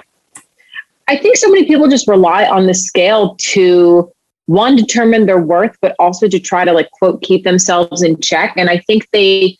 i 1.08 1.16
think 1.16 1.36
so 1.36 1.48
many 1.48 1.64
people 1.64 1.88
just 1.88 2.06
rely 2.08 2.44
on 2.46 2.66
the 2.66 2.74
scale 2.74 3.36
to 3.36 4.12
one 4.46 4.74
determine 4.74 5.26
their 5.26 5.40
worth 5.40 5.76
but 5.80 5.94
also 6.00 6.26
to 6.26 6.40
try 6.40 6.64
to 6.64 6.72
like 6.72 6.90
quote 6.90 7.22
keep 7.22 7.44
themselves 7.44 8.02
in 8.02 8.20
check 8.20 8.52
and 8.56 8.68
i 8.68 8.76
think 8.76 9.08
they 9.12 9.56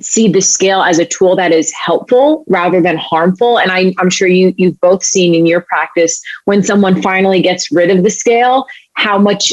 see 0.00 0.28
the 0.28 0.40
scale 0.40 0.82
as 0.82 0.98
a 0.98 1.04
tool 1.04 1.34
that 1.36 1.52
is 1.52 1.72
helpful 1.72 2.44
rather 2.46 2.80
than 2.80 2.96
harmful. 2.96 3.58
And 3.58 3.70
I, 3.70 3.94
am 3.98 4.10
sure 4.10 4.28
you 4.28 4.54
you've 4.56 4.80
both 4.80 5.02
seen 5.02 5.34
in 5.34 5.46
your 5.46 5.60
practice 5.60 6.22
when 6.44 6.62
someone 6.62 7.02
finally 7.02 7.42
gets 7.42 7.70
rid 7.72 7.90
of 7.90 8.04
the 8.04 8.10
scale, 8.10 8.66
how 8.94 9.18
much 9.18 9.52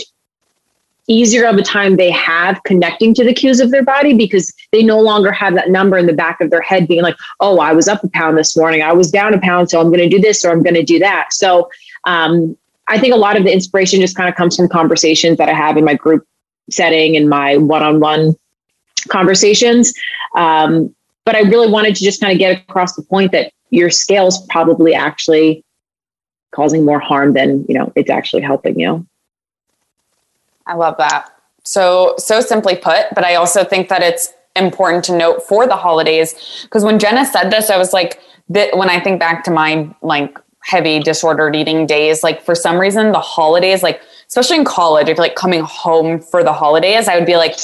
easier 1.08 1.46
of 1.46 1.56
a 1.56 1.62
time 1.62 1.98
they 1.98 2.10
have 2.10 2.62
connecting 2.64 3.14
to 3.14 3.24
the 3.24 3.34
cues 3.34 3.60
of 3.60 3.70
their 3.70 3.84
body 3.84 4.14
because 4.14 4.52
they 4.72 4.82
no 4.82 5.00
longer 5.00 5.32
have 5.32 5.54
that 5.54 5.70
number 5.70 5.98
in 5.98 6.08
the 6.08 6.14
back 6.14 6.42
of 6.42 6.50
their 6.50 6.62
head 6.62 6.88
being 6.88 7.04
like, 7.04 7.16
oh, 7.40 7.60
I 7.60 7.74
was 7.74 7.88
up 7.88 8.04
a 8.04 8.10
pound 8.10 8.38
this 8.38 8.58
morning, 8.58 8.82
I 8.82 8.92
was 8.92 9.12
down 9.12 9.34
a 9.34 9.40
pound, 9.40 9.70
so 9.70 9.80
I'm 9.80 9.88
going 9.88 10.00
to 10.00 10.10
do 10.10 10.20
this 10.20 10.44
or 10.44 10.52
I'm 10.52 10.64
going 10.64 10.76
to 10.76 10.84
do 10.84 10.98
that. 11.00 11.32
So 11.32 11.70
um, 12.06 12.58
I 12.88 13.00
think 13.00 13.14
a 13.14 13.18
lot 13.18 13.38
of 13.38 13.44
the 13.44 13.54
inspiration 13.54 14.00
just 14.00 14.16
kind 14.16 14.30
of 14.30 14.36
comes 14.36 14.56
from 14.56 14.68
conversations 14.68 15.38
that 15.38 15.50
I 15.50 15.54
have 15.54 15.78
in 15.78 15.86
my 15.86 15.94
group 15.94 16.26
setting 16.72 17.16
and 17.16 17.30
my 17.30 17.58
one-on-one 17.58 18.36
conversations. 19.10 19.94
Um, 20.36 20.94
but 21.26 21.36
I 21.36 21.42
really 21.42 21.70
wanted 21.72 21.96
to 21.96 22.04
just 22.04 22.22
kind 22.22 22.32
of 22.32 22.40
get 22.40 22.62
across 22.62 22.96
the 22.96 23.02
point 23.02 23.32
that 23.32 23.52
your 23.72 23.90
scale 23.90 24.28
is 24.28 24.38
probably 24.50 24.94
actually 24.94 25.64
causing 26.52 26.86
more 26.86 27.00
harm 27.00 27.34
than 27.34 27.66
you 27.68 27.76
know 27.76 27.92
it's 27.96 28.10
actually 28.10 28.42
helping 28.42 28.80
you. 28.80 29.06
I 30.68 30.76
love 30.76 30.96
that. 30.98 31.30
So 31.64 32.16
so 32.18 32.42
simply 32.42 32.76
put, 32.76 33.08
but 33.14 33.24
I 33.24 33.36
also 33.36 33.64
think 33.64 33.90
that 33.90 34.02
it's 34.02 34.34
important 34.56 35.04
to 35.06 35.18
note 35.18 35.44
for 35.44 35.68
the 35.68 35.76
holidays 35.76 36.64
because 36.64 36.84
when 36.84 37.00
Jenna 37.00 37.26
said 37.26 37.50
this, 37.50 37.70
I 37.70 37.78
was 37.78 37.92
like, 37.92 38.22
that 38.50 38.78
when 38.78 38.90
I 38.90 39.00
think 39.00 39.20
back 39.20 39.44
to 39.46 39.52
my 39.52 39.90
like 40.02 40.38
heavy 40.64 41.00
disordered 41.00 41.56
eating 41.56 41.86
days, 41.86 42.24
like 42.24 42.42
for 42.44 42.56
some 42.56 42.78
reason 42.78 43.12
the 43.12 43.20
holidays, 43.20 43.84
like 43.84 44.02
especially 44.28 44.58
in 44.58 44.66
college, 44.66 45.08
if 45.08 45.18
like 45.18 45.36
coming 45.36 45.62
home 45.62 46.20
for 46.20 46.44
the 46.44 46.54
holidays, 46.54 47.08
I 47.08 47.18
would 47.18 47.26
be 47.26 47.38
like, 47.38 47.56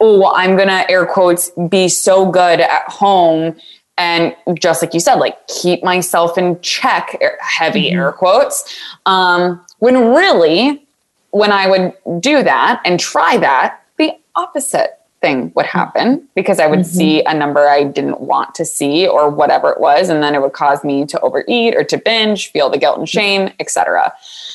oh, 0.00 0.32
I'm 0.34 0.56
gonna 0.56 0.84
air 0.88 1.06
quotes 1.06 1.50
be 1.68 1.88
so 1.88 2.30
good 2.30 2.60
at 2.60 2.82
home. 2.88 3.56
And 3.98 4.34
just 4.54 4.82
like 4.82 4.94
you 4.94 5.00
said, 5.00 5.16
like 5.16 5.46
keep 5.48 5.82
myself 5.84 6.38
in 6.38 6.60
check, 6.60 7.20
heavy 7.40 7.86
mm-hmm. 7.90 7.98
air 7.98 8.12
quotes. 8.12 8.74
Um, 9.06 9.60
when 9.78 10.14
really, 10.14 10.86
when 11.30 11.52
I 11.52 11.68
would 11.68 12.20
do 12.20 12.42
that 12.42 12.80
and 12.84 12.98
try 12.98 13.36
that, 13.38 13.82
the 13.98 14.12
opposite 14.36 14.99
thing 15.20 15.52
would 15.54 15.66
happen 15.66 16.26
because 16.34 16.58
I 16.58 16.66
would 16.66 16.80
mm-hmm. 16.80 16.96
see 16.96 17.24
a 17.24 17.34
number 17.34 17.68
I 17.68 17.84
didn't 17.84 18.20
want 18.20 18.54
to 18.56 18.64
see 18.64 19.06
or 19.06 19.28
whatever 19.28 19.70
it 19.70 19.80
was. 19.80 20.08
And 20.08 20.22
then 20.22 20.34
it 20.34 20.40
would 20.40 20.52
cause 20.52 20.82
me 20.82 21.04
to 21.06 21.20
overeat 21.20 21.74
or 21.74 21.84
to 21.84 21.98
binge, 21.98 22.50
feel 22.50 22.70
the 22.70 22.78
guilt 22.78 22.98
and 22.98 23.08
shame, 23.08 23.50
etc. 23.60 24.12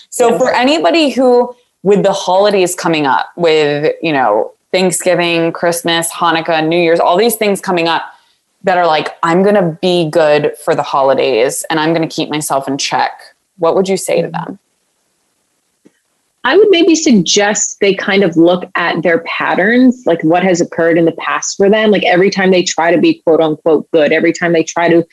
So 0.09 0.29
yes. 0.29 0.41
for 0.41 0.51
anybody 0.51 1.09
who 1.09 1.55
with 1.83 2.01
the 2.01 2.13
holidays 2.13 2.73
coming 2.73 3.05
up, 3.05 3.31
with, 3.35 3.93
you 4.01 4.11
know, 4.11 4.51
Thanksgiving, 4.71 5.51
Christmas, 5.51 6.11
Hanukkah, 6.11 6.67
New 6.67 6.79
Year's, 6.79 6.99
all 6.99 7.15
these 7.15 7.35
things 7.35 7.61
coming 7.61 7.87
up 7.87 8.03
that 8.63 8.77
are 8.79 8.87
like, 8.87 9.09
I'm 9.21 9.43
going 9.43 9.55
to 9.55 9.77
be 9.81 10.09
good 10.09 10.57
for 10.57 10.73
the 10.73 10.81
holidays 10.81 11.63
and 11.69 11.79
I'm 11.79 11.93
going 11.93 12.07
to 12.07 12.13
keep 12.13 12.29
myself 12.29 12.67
in 12.67 12.79
check. 12.79 13.35
What 13.57 13.75
would 13.75 13.87
you 13.87 13.97
say 13.97 14.23
to 14.23 14.27
them? 14.27 14.57
I 16.45 16.55
would 16.55 16.69
maybe 16.69 16.93
suggest 16.93 17.77
they 17.81 17.95
kind 17.95 18.23
of 18.23 18.37
look 18.37 18.69
at 18.75 19.01
their 19.01 19.23
patterns, 19.23 20.03
like 20.05 20.23
what 20.23 20.43
has 20.43 20.61
occurred 20.61 20.95
in 20.95 21.05
the 21.05 21.11
past 21.13 21.57
for 21.57 21.71
them. 21.71 21.89
Like 21.89 22.03
every 22.03 22.29
time 22.29 22.51
they 22.51 22.61
try 22.61 22.93
to 22.93 23.01
be 23.01 23.15
quote 23.25 23.41
unquote 23.41 23.89
good, 23.89 24.11
every 24.11 24.31
time 24.31 24.53
they 24.53 24.63
try 24.63 24.87
to 24.87 25.03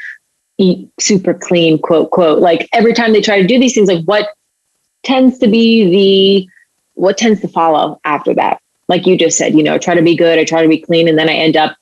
eat 0.59 0.91
super 1.01 1.33
clean, 1.33 1.79
quote, 1.81 2.11
quote, 2.11 2.41
like 2.41 2.69
every 2.75 2.93
time 2.93 3.15
they 3.15 3.23
try 3.23 3.41
to 3.41 3.49
do 3.49 3.59
these 3.59 3.75
things, 3.75 3.89
like 3.89 4.05
what 4.05 4.29
tends 5.05 5.39
to 5.39 5.49
be 5.49 5.91
the, 5.91 6.49
what 7.01 7.17
tends 7.17 7.41
to 7.41 7.49
follow 7.49 7.99
after 8.05 8.35
that? 8.35 8.61
Like 8.89 9.07
you 9.07 9.17
just 9.17 9.39
said, 9.39 9.55
you 9.55 9.63
know, 9.63 9.79
try 9.79 9.95
to 9.95 10.03
be 10.03 10.15
good, 10.15 10.39
I 10.39 10.45
try 10.45 10.63
to 10.63 10.69
be 10.69 10.83
clean, 10.83 11.09
and 11.09 11.19
then 11.19 11.31
I 11.31 11.33
end 11.33 11.57
up 11.57 11.79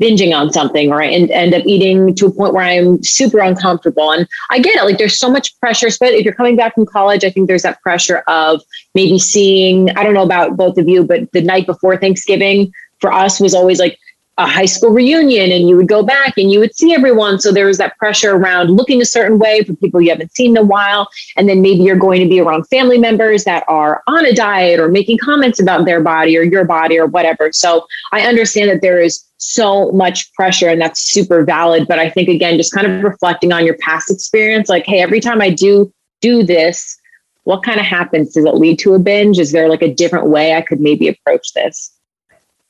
binging 0.00 0.34
on 0.34 0.52
something 0.52 0.90
or 0.90 1.02
I 1.02 1.08
end, 1.08 1.30
end 1.30 1.54
up 1.54 1.62
eating 1.66 2.14
to 2.14 2.26
a 2.26 2.32
point 2.32 2.54
where 2.54 2.64
I'm 2.64 3.02
super 3.02 3.38
uncomfortable. 3.38 4.10
And 4.12 4.26
I 4.50 4.58
get 4.58 4.76
it. 4.76 4.84
Like 4.84 4.98
there's 4.98 5.18
so 5.18 5.30
much 5.30 5.58
pressure, 5.60 5.88
but 6.00 6.12
if 6.12 6.24
you're 6.24 6.34
coming 6.34 6.56
back 6.56 6.74
from 6.74 6.86
college, 6.86 7.24
I 7.24 7.30
think 7.30 7.48
there's 7.48 7.62
that 7.62 7.82
pressure 7.82 8.18
of 8.26 8.62
maybe 8.94 9.18
seeing, 9.18 9.90
I 9.90 10.02
don't 10.02 10.14
know 10.14 10.22
about 10.22 10.56
both 10.56 10.78
of 10.78 10.88
you, 10.88 11.04
but 11.04 11.30
the 11.32 11.42
night 11.42 11.66
before 11.66 11.96
Thanksgiving 11.96 12.72
for 13.00 13.12
us 13.12 13.40
was 13.40 13.54
always 13.54 13.78
like 13.78 13.98
a 14.38 14.46
high 14.46 14.64
school 14.64 14.90
reunion 14.90 15.52
and 15.52 15.68
you 15.68 15.76
would 15.76 15.88
go 15.88 16.02
back 16.02 16.34
and 16.38 16.50
you 16.50 16.60
would 16.60 16.74
see 16.74 16.94
everyone. 16.94 17.38
So 17.38 17.52
there 17.52 17.66
was 17.66 17.76
that 17.78 17.98
pressure 17.98 18.36
around 18.36 18.70
looking 18.70 19.02
a 19.02 19.04
certain 19.04 19.38
way 19.38 19.62
for 19.62 19.74
people 19.74 20.00
you 20.00 20.10
haven't 20.10 20.34
seen 20.34 20.52
in 20.52 20.56
a 20.56 20.62
while. 20.62 21.08
And 21.36 21.48
then 21.48 21.60
maybe 21.60 21.82
you're 21.82 21.96
going 21.96 22.22
to 22.22 22.28
be 22.28 22.40
around 22.40 22.64
family 22.68 22.96
members 22.96 23.44
that 23.44 23.64
are 23.68 24.02
on 24.06 24.24
a 24.24 24.32
diet 24.32 24.80
or 24.80 24.88
making 24.88 25.18
comments 25.18 25.60
about 25.60 25.84
their 25.84 26.00
body 26.00 26.38
or 26.38 26.42
your 26.42 26.64
body 26.64 26.98
or 26.98 27.06
whatever. 27.06 27.52
So 27.52 27.86
I 28.12 28.22
understand 28.22 28.70
that 28.70 28.80
there 28.80 29.00
is 29.00 29.22
so 29.36 29.90
much 29.92 30.32
pressure 30.32 30.68
and 30.68 30.80
that's 30.80 31.00
super 31.00 31.44
valid. 31.44 31.86
But 31.86 31.98
I 31.98 32.08
think, 32.08 32.28
again, 32.28 32.56
just 32.56 32.72
kind 32.72 32.86
of 32.86 33.02
reflecting 33.02 33.52
on 33.52 33.66
your 33.66 33.76
past 33.78 34.10
experience, 34.10 34.68
like, 34.68 34.86
hey, 34.86 35.00
every 35.00 35.20
time 35.20 35.42
I 35.42 35.50
do 35.50 35.92
do 36.20 36.42
this, 36.42 36.98
what 37.44 37.62
kind 37.62 37.80
of 37.80 37.86
happens? 37.86 38.34
Does 38.34 38.44
it 38.44 38.54
lead 38.54 38.78
to 38.80 38.94
a 38.94 38.98
binge? 38.98 39.38
Is 39.38 39.52
there 39.52 39.68
like 39.68 39.82
a 39.82 39.92
different 39.92 40.28
way 40.28 40.54
I 40.54 40.62
could 40.62 40.80
maybe 40.80 41.08
approach 41.08 41.52
this? 41.54 41.90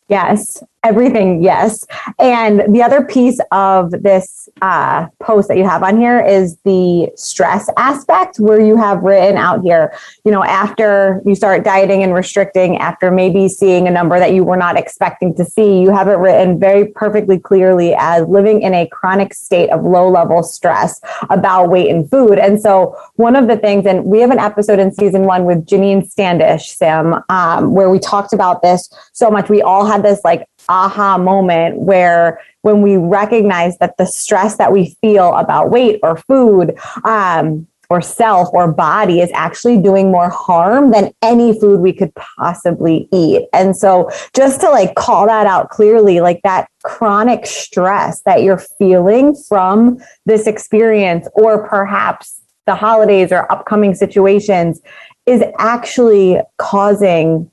Yes, 0.08 0.62
everything, 0.82 1.42
yes. 1.42 1.84
And 2.18 2.74
the 2.74 2.82
other 2.82 3.04
piece 3.04 3.38
of 3.52 3.90
this 3.90 4.48
uh, 4.62 5.08
post 5.20 5.48
that 5.48 5.58
you 5.58 5.64
have 5.64 5.82
on 5.82 5.98
here 5.98 6.20
is 6.20 6.56
the 6.64 7.10
stress 7.16 7.68
aspect, 7.76 8.38
where 8.38 8.60
you 8.60 8.76
have 8.76 9.02
written 9.02 9.36
out 9.36 9.62
here, 9.62 9.92
you 10.24 10.32
know, 10.32 10.42
after 10.42 11.20
you 11.26 11.34
start 11.34 11.64
dieting 11.64 12.02
and 12.02 12.14
restricting, 12.14 12.78
after 12.78 13.10
maybe 13.10 13.48
seeing 13.48 13.86
a 13.88 13.90
number 13.90 14.18
that 14.18 14.32
you 14.32 14.42
were 14.42 14.56
not 14.56 14.78
expecting 14.78 15.34
to 15.34 15.44
see, 15.44 15.80
you 15.80 15.90
have 15.90 16.08
it 16.08 16.16
written 16.16 16.58
very 16.58 16.86
perfectly 16.86 17.38
clearly 17.38 17.94
as 17.98 18.26
living 18.26 18.62
in 18.62 18.72
a 18.72 18.88
chronic 18.88 19.34
state 19.34 19.70
of 19.70 19.84
low 19.84 20.08
level 20.08 20.42
stress 20.42 21.00
about 21.28 21.68
weight 21.68 21.90
and 21.90 22.10
food. 22.10 22.38
And 22.38 22.60
so, 22.60 22.96
one 23.16 23.36
of 23.36 23.48
the 23.48 23.56
things, 23.56 23.84
and 23.84 24.04
we 24.04 24.20
have 24.20 24.30
an 24.30 24.38
episode 24.38 24.78
in 24.78 24.92
season 24.92 25.24
one 25.24 25.44
with 25.44 25.66
Janine 25.66 26.08
Standish, 26.08 26.70
Sam, 26.70 27.22
um, 27.28 27.74
where 27.74 27.90
we 27.90 27.98
talked 27.98 28.32
about 28.32 28.62
this 28.62 28.88
so 29.12 29.30
much. 29.30 29.50
We 29.50 29.60
all 29.60 29.84
had 29.84 30.02
this 30.02 30.20
like 30.24 30.46
aha 30.70 31.18
moment 31.18 31.76
where 31.78 32.40
when 32.62 32.80
we 32.80 32.96
recognize 32.96 33.76
that 33.78 33.96
the 33.98 34.06
stress 34.06 34.56
that 34.56 34.72
we 34.72 34.96
feel 35.00 35.34
about 35.34 35.70
weight 35.70 35.98
or 36.02 36.16
food 36.16 36.78
um, 37.04 37.66
or 37.90 38.00
self 38.00 38.48
or 38.52 38.70
body 38.72 39.20
is 39.20 39.30
actually 39.34 39.76
doing 39.76 40.12
more 40.12 40.30
harm 40.30 40.92
than 40.92 41.12
any 41.22 41.58
food 41.58 41.80
we 41.80 41.92
could 41.92 42.14
possibly 42.14 43.08
eat. 43.12 43.48
And 43.52 43.76
so 43.76 44.08
just 44.34 44.60
to 44.60 44.70
like 44.70 44.94
call 44.94 45.26
that 45.26 45.46
out 45.46 45.70
clearly, 45.70 46.20
like 46.20 46.40
that 46.44 46.70
chronic 46.84 47.46
stress 47.46 48.22
that 48.22 48.42
you're 48.42 48.62
feeling 48.78 49.34
from 49.34 49.98
this 50.24 50.46
experience, 50.46 51.26
or 51.34 51.66
perhaps 51.66 52.40
the 52.66 52.76
holidays 52.76 53.32
or 53.32 53.50
upcoming 53.50 53.94
situations, 53.96 54.80
is 55.26 55.42
actually 55.58 56.38
causing 56.58 57.50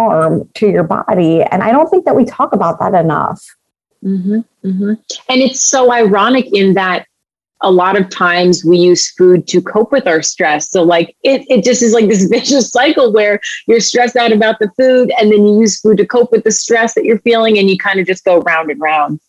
harm 0.00 0.48
to 0.54 0.68
your 0.68 0.82
body. 0.82 1.42
And 1.42 1.62
I 1.62 1.70
don't 1.70 1.88
think 1.88 2.04
that 2.04 2.16
we 2.16 2.24
talk 2.24 2.52
about 2.52 2.78
that 2.80 2.94
enough. 2.94 3.44
Mm-hmm, 4.04 4.38
mm-hmm. 4.66 4.92
And 5.28 5.42
it's 5.42 5.62
so 5.62 5.92
ironic 5.92 6.46
in 6.54 6.74
that 6.74 7.06
a 7.62 7.70
lot 7.70 8.00
of 8.00 8.08
times 8.08 8.64
we 8.64 8.78
use 8.78 9.10
food 9.10 9.46
to 9.48 9.60
cope 9.60 9.92
with 9.92 10.06
our 10.06 10.22
stress. 10.22 10.70
So 10.70 10.82
like 10.82 11.14
it, 11.22 11.44
it 11.50 11.62
just 11.62 11.82
is 11.82 11.92
like 11.92 12.08
this 12.08 12.24
vicious 12.30 12.70
cycle 12.70 13.12
where 13.12 13.40
you're 13.66 13.80
stressed 13.80 14.16
out 14.16 14.32
about 14.32 14.58
the 14.58 14.70
food 14.78 15.12
and 15.20 15.30
then 15.30 15.46
you 15.46 15.60
use 15.60 15.78
food 15.78 15.98
to 15.98 16.06
cope 16.06 16.32
with 16.32 16.44
the 16.44 16.52
stress 16.52 16.94
that 16.94 17.04
you're 17.04 17.18
feeling 17.18 17.58
and 17.58 17.68
you 17.68 17.76
kind 17.76 18.00
of 18.00 18.06
just 18.06 18.24
go 18.24 18.40
round 18.40 18.70
and 18.70 18.80
round. 18.80 19.20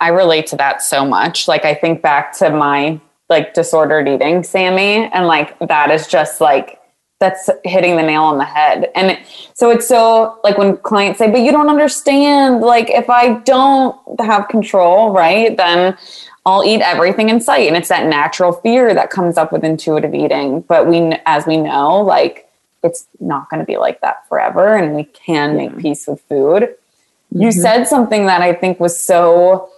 I 0.00 0.08
relate 0.08 0.46
to 0.48 0.56
that 0.56 0.82
so 0.82 1.06
much. 1.06 1.48
Like 1.48 1.64
I 1.64 1.74
think 1.74 2.02
back 2.02 2.36
to 2.38 2.50
my 2.50 3.00
like 3.28 3.54
disordered 3.54 4.08
eating, 4.08 4.42
Sammy, 4.42 5.10
and 5.12 5.26
like 5.26 5.58
that 5.58 5.90
is 5.90 6.06
just 6.06 6.40
like 6.40 6.80
that's 7.18 7.48
hitting 7.64 7.96
the 7.96 8.02
nail 8.02 8.22
on 8.22 8.38
the 8.38 8.44
head. 8.44 8.90
And 8.94 9.18
so 9.54 9.70
it's 9.70 9.88
so 9.88 10.38
like 10.44 10.58
when 10.58 10.76
clients 10.78 11.18
say, 11.18 11.30
but 11.30 11.40
you 11.40 11.50
don't 11.50 11.70
understand, 11.70 12.60
like 12.60 12.90
if 12.90 13.08
I 13.08 13.38
don't 13.40 13.96
have 14.20 14.48
control, 14.48 15.12
right, 15.12 15.56
then 15.56 15.96
I'll 16.44 16.62
eat 16.62 16.82
everything 16.82 17.30
in 17.30 17.40
sight. 17.40 17.68
And 17.68 17.76
it's 17.76 17.88
that 17.88 18.06
natural 18.06 18.52
fear 18.52 18.92
that 18.92 19.10
comes 19.10 19.38
up 19.38 19.50
with 19.50 19.64
intuitive 19.64 20.14
eating. 20.14 20.60
But 20.60 20.86
we, 20.86 21.16
as 21.24 21.46
we 21.46 21.56
know, 21.56 22.02
like 22.02 22.48
it's 22.82 23.08
not 23.18 23.48
going 23.48 23.60
to 23.60 23.66
be 23.66 23.78
like 23.78 24.00
that 24.02 24.28
forever. 24.28 24.76
And 24.76 24.94
we 24.94 25.04
can 25.04 25.56
make 25.56 25.76
peace 25.78 26.06
with 26.06 26.20
food. 26.28 26.62
Mm-hmm. 26.62 27.42
You 27.42 27.52
said 27.52 27.84
something 27.84 28.26
that 28.26 28.42
I 28.42 28.52
think 28.52 28.78
was 28.78 29.00
so, 29.00 29.70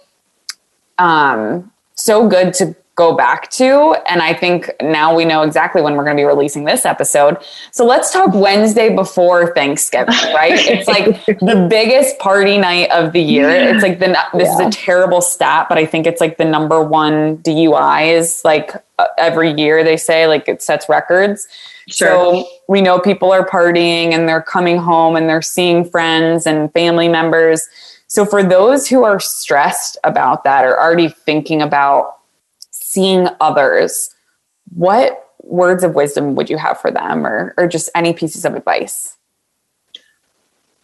um, 0.97 1.71
so 1.95 2.27
good 2.27 2.53
to 2.55 2.75
go 2.99 3.15
back 3.15 3.49
to. 3.49 3.95
And 4.09 4.21
I 4.21 4.33
think 4.33 4.69
now 4.81 5.15
we 5.15 5.23
know 5.23 5.41
exactly 5.43 5.81
when 5.81 5.95
we're 5.95 6.03
going 6.03 6.17
to 6.17 6.21
be 6.21 6.25
releasing 6.25 6.65
this 6.65 6.85
episode. 6.85 7.37
So 7.71 7.85
let's 7.85 8.11
talk 8.11 8.33
Wednesday 8.33 8.93
before 8.93 9.53
Thanksgiving, 9.55 10.13
right? 10.33 10.59
it's 10.59 10.87
like 10.87 11.25
the 11.25 11.65
biggest 11.69 12.19
party 12.19 12.57
night 12.57 12.91
of 12.91 13.13
the 13.13 13.21
year. 13.21 13.49
It's 13.49 13.81
like 13.81 13.99
the, 13.99 14.07
this 14.33 14.49
yeah. 14.49 14.67
is 14.67 14.75
a 14.75 14.77
terrible 14.77 15.21
stat, 15.21 15.67
but 15.69 15.77
I 15.77 15.85
think 15.85 16.07
it's 16.07 16.19
like 16.19 16.37
the 16.37 16.43
number 16.43 16.83
one 16.83 17.37
DUIs 17.37 18.43
like 18.43 18.75
uh, 18.97 19.07
every 19.17 19.53
year 19.53 19.81
they 19.81 19.95
say 19.95 20.27
like 20.27 20.49
it 20.49 20.61
sets 20.61 20.89
records. 20.89 21.47
Sure. 21.87 22.07
So 22.09 22.49
we 22.67 22.81
know 22.81 22.99
people 22.99 23.31
are 23.31 23.47
partying 23.47 24.11
and 24.11 24.27
they're 24.27 24.41
coming 24.41 24.77
home 24.77 25.15
and 25.15 25.29
they're 25.29 25.41
seeing 25.41 25.89
friends 25.89 26.45
and 26.45 26.71
family 26.73 27.07
members. 27.07 27.65
So 28.07 28.25
for 28.25 28.43
those 28.43 28.89
who 28.89 29.05
are 29.05 29.21
stressed 29.21 29.97
about 30.03 30.43
that 30.43 30.65
or 30.65 30.77
already 30.77 31.07
thinking 31.07 31.61
about 31.61 32.18
seeing 32.89 33.27
others, 33.39 34.09
what 34.71 35.27
words 35.43 35.83
of 35.83 35.93
wisdom 35.93 36.33
would 36.33 36.49
you 36.49 36.57
have 36.57 36.81
for 36.81 36.89
them 36.89 37.25
or, 37.25 37.53
or 37.55 37.67
just 37.67 37.89
any 37.93 38.13
pieces 38.13 38.45
of 38.45 38.55
advice? 38.55 39.15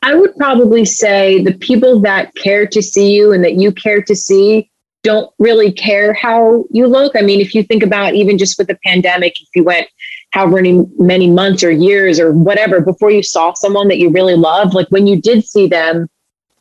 I 0.04 0.14
would 0.14 0.36
probably 0.36 0.86
say 0.86 1.42
the 1.44 1.54
people 1.54 2.00
that 2.02 2.36
care 2.36 2.68
to 2.68 2.82
see 2.82 3.16
you 3.16 3.32
and 3.32 3.44
that 3.44 3.56
you 3.56 3.72
care 3.72 4.04
to 4.04 4.16
see 4.16 4.70
don't 5.02 5.34
really 5.40 5.72
care 5.72 6.14
how 6.14 6.66
you 6.70 6.86
look. 6.86 7.16
I 7.16 7.22
mean, 7.22 7.42
if 7.42 7.56
you 7.56 7.64
think 7.64 7.82
about 7.82 8.14
even 8.14 8.38
just 8.38 8.60
with 8.60 8.68
the 8.68 8.78
pandemic, 8.86 9.42
if 9.42 9.48
you 9.56 9.64
went 9.64 9.88
however 10.30 10.58
many, 10.58 10.86
many 11.00 11.30
months 11.30 11.64
or 11.64 11.72
years 11.72 12.20
or 12.20 12.34
whatever 12.34 12.82
before 12.82 13.10
you 13.10 13.24
saw 13.24 13.54
someone 13.54 13.88
that 13.88 13.98
you 13.98 14.12
really 14.12 14.36
loved, 14.36 14.76
like 14.76 14.88
when 14.90 15.08
you 15.08 15.20
did 15.20 15.44
see 15.44 15.68
them, 15.68 16.08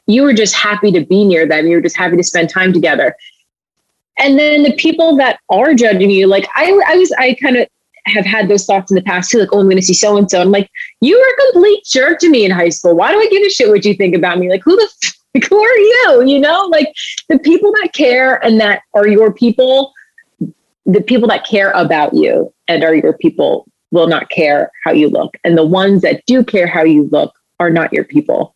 you 0.07 0.23
were 0.23 0.35
just 0.35 0.55
happy 0.55 0.91
to 0.93 1.05
be 1.05 1.25
near 1.25 1.47
them. 1.47 1.67
You 1.67 1.77
were 1.77 1.83
just 1.83 1.97
happy 1.97 2.17
to 2.17 2.23
spend 2.23 2.49
time 2.49 2.73
together 2.73 3.15
and 4.19 4.39
then 4.39 4.63
the 4.63 4.75
people 4.75 5.17
that 5.17 5.41
are 5.51 5.75
judging 5.75 6.11
you 6.11 6.27
like 6.27 6.47
i 6.55 6.67
i 6.87 6.97
was 6.97 7.13
i 7.19 7.35
kind 7.35 7.57
of 7.57 7.67
have 8.07 8.25
had 8.25 8.49
those 8.49 8.67
thoughts 8.67 8.91
in 8.91 8.97
the 8.97 9.03
past 9.03 9.31
too, 9.31 9.39
like, 9.39 9.49
oh, 9.53 9.61
I'm 9.61 9.67
going 9.67 9.77
to 9.77 9.83
see 9.83 9.95
so 9.95 10.17
and 10.17 10.31
so. 10.31 10.41
I'm 10.41 10.51
like, 10.51 10.71
you 11.01 11.19
were 11.19 11.25
a 11.25 11.53
complete 11.53 11.85
jerk 11.85 12.19
to 12.21 12.29
me 12.29 12.45
in 12.45 12.51
high 12.51 12.69
school. 12.69 12.95
Why 12.95 13.13
do 13.13 13.19
I 13.19 13.29
give 13.29 13.43
a 13.43 13.51
shit 13.51 13.69
what 13.69 13.85
you 13.85 13.95
think 13.95 14.15
about 14.15 14.39
me? 14.39 14.51
Like, 14.51 14.63
who 14.63 14.77
the 14.77 14.89
f- 15.03 15.15
like, 15.35 15.45
who 15.49 15.63
are 15.63 15.79
you? 15.79 16.25
You 16.27 16.39
know, 16.39 16.69
like 16.71 16.93
the 17.29 17.39
people 17.39 17.73
that 17.81 17.93
care 17.93 18.45
and 18.45 18.61
that 18.61 18.83
are 18.95 19.09
your 19.09 19.33
people, 19.33 19.93
the 20.87 21.01
people 21.01 21.29
that 21.29 21.47
care 21.47 21.71
about 21.73 22.15
you 22.15 22.53
and 22.69 22.85
are 22.85 22.95
your 22.95 23.15
people 23.15 23.67
will 23.91 24.07
not 24.07 24.29
care 24.29 24.71
how 24.85 24.93
you 24.93 25.09
look. 25.09 25.35
And 25.45 25.57
the 25.57 25.65
ones 25.65 26.03
that 26.03 26.23
do 26.27 26.45
care 26.45 26.67
how 26.67 26.85
you 26.85 27.09
look 27.11 27.33
are 27.59 27.71
not 27.71 27.93
your 27.93 28.05
people. 28.05 28.55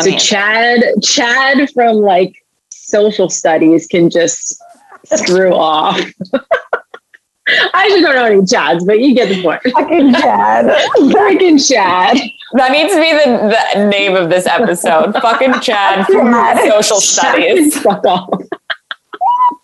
So 0.00 0.16
Chad, 0.16 0.82
Chad 1.02 1.70
from 1.70 1.96
like 1.96 2.41
social 2.92 3.28
studies 3.30 3.86
can 3.86 4.10
just 4.10 4.62
screw 5.04 5.54
off. 5.54 6.00
I 7.48 7.70
actually 7.74 8.02
don't 8.02 8.14
know 8.14 8.24
any 8.24 8.40
Chads, 8.42 8.86
but 8.86 9.00
you 9.00 9.14
get 9.14 9.28
the 9.28 9.42
point. 9.42 9.62
Fucking 9.64 10.12
Chad. 10.14 10.66
Fucking 11.12 11.58
Chad. 11.70 12.18
That 12.54 12.70
needs 12.70 12.94
to 12.94 13.00
be 13.00 13.12
the, 13.12 13.56
the 13.74 13.88
name 13.88 14.14
of 14.14 14.30
this 14.30 14.46
episode. 14.46 15.12
Fucking 15.20 15.60
Chad 15.60 16.06
from 16.06 16.30
Chad. 16.32 16.70
social 16.70 17.00
studies. 17.00 17.78
Fuck 17.80 18.06
off. 18.06 18.30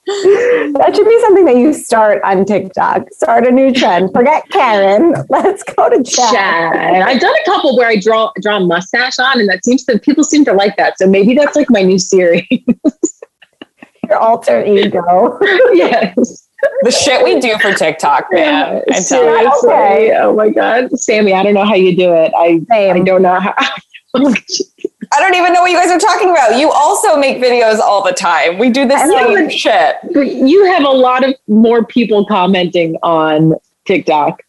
That 0.06 0.92
should 0.96 1.06
be 1.06 1.20
something 1.20 1.44
that 1.44 1.56
you 1.56 1.72
start 1.74 2.22
on 2.24 2.46
TikTok. 2.46 3.12
Start 3.12 3.46
a 3.46 3.50
new 3.50 3.72
trend. 3.72 4.10
Forget 4.12 4.48
Karen. 4.48 5.14
Let's 5.28 5.62
go 5.62 5.90
to 5.90 6.02
Chad. 6.02 6.32
Chad. 6.32 7.02
I've 7.02 7.20
done 7.20 7.34
a 7.34 7.44
couple 7.44 7.76
where 7.76 7.88
I 7.88 7.96
draw 7.96 8.32
draw 8.40 8.56
a 8.56 8.66
mustache 8.66 9.18
on, 9.18 9.38
and 9.38 9.48
that 9.50 9.64
seems 9.64 9.84
to 9.84 9.98
people 9.98 10.24
seem 10.24 10.44
to 10.46 10.52
like 10.54 10.76
that. 10.78 10.98
So 10.98 11.06
maybe 11.06 11.34
that's 11.34 11.54
like 11.56 11.70
my 11.70 11.82
new 11.82 11.98
series. 11.98 12.48
Your 14.08 14.18
alter 14.18 14.64
ego. 14.64 15.38
yes. 15.72 16.48
The 16.82 16.90
shit 16.90 17.22
we 17.22 17.38
do 17.40 17.56
for 17.58 17.72
TikTok, 17.72 18.26
man. 18.32 18.82
I 18.90 19.00
tell 19.00 19.00
you. 19.00 19.02
Seriously. 19.02 19.68
Okay. 19.70 20.16
Oh 20.16 20.34
my 20.34 20.50
god, 20.50 20.90
Sammy, 20.98 21.32
I 21.32 21.42
don't 21.42 21.54
know 21.54 21.64
how 21.64 21.74
you 21.74 21.96
do 21.96 22.12
it. 22.14 22.32
I 22.36 22.60
I 22.74 22.98
don't 23.00 23.22
know 23.22 23.38
how. 23.38 23.54
I 24.14 25.20
don't 25.20 25.34
even 25.34 25.52
know 25.52 25.60
what 25.62 25.70
you 25.70 25.76
guys 25.76 25.90
are 25.90 25.98
talking 25.98 26.30
about. 26.30 26.58
You 26.58 26.70
also 26.70 27.16
make 27.16 27.38
videos 27.38 27.78
all 27.78 28.02
the 28.04 28.12
time. 28.12 28.58
We 28.58 28.70
do 28.70 28.86
the 28.86 28.94
I 28.94 29.04
know, 29.06 29.34
same 29.34 29.44
but- 29.44 29.52
shit. 29.52 29.96
But 30.14 30.26
you 30.34 30.64
have 30.66 30.84
a 30.84 30.90
lot 30.90 31.24
of 31.24 31.34
more 31.46 31.84
people 31.84 32.26
commenting 32.26 32.96
on 33.02 33.54
TikTok. 33.86 34.42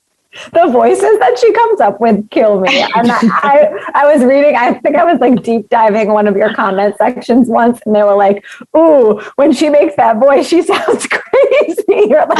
The 0.53 0.67
voices 0.67 1.17
that 1.19 1.37
she 1.39 1.51
comes 1.53 1.81
up 1.81 1.99
with 1.99 2.29
kill 2.29 2.59
me. 2.59 2.81
And 2.95 3.11
I, 3.11 3.69
I 3.93 4.13
was 4.13 4.23
reading, 4.23 4.55
I 4.55 4.73
think 4.73 4.95
I 4.95 5.03
was 5.03 5.19
like 5.19 5.43
deep 5.43 5.69
diving 5.69 6.09
one 6.09 6.27
of 6.27 6.35
your 6.37 6.53
comment 6.53 6.95
sections 6.97 7.49
once, 7.49 7.79
and 7.85 7.95
they 7.95 8.03
were 8.03 8.15
like, 8.15 8.45
Ooh, 8.77 9.19
when 9.35 9.51
she 9.53 9.69
makes 9.69 9.95
that 9.95 10.17
voice, 10.17 10.47
she 10.47 10.61
sounds 10.73 11.07
crazy, 11.07 11.83
or 12.13 12.25
like 12.27 12.39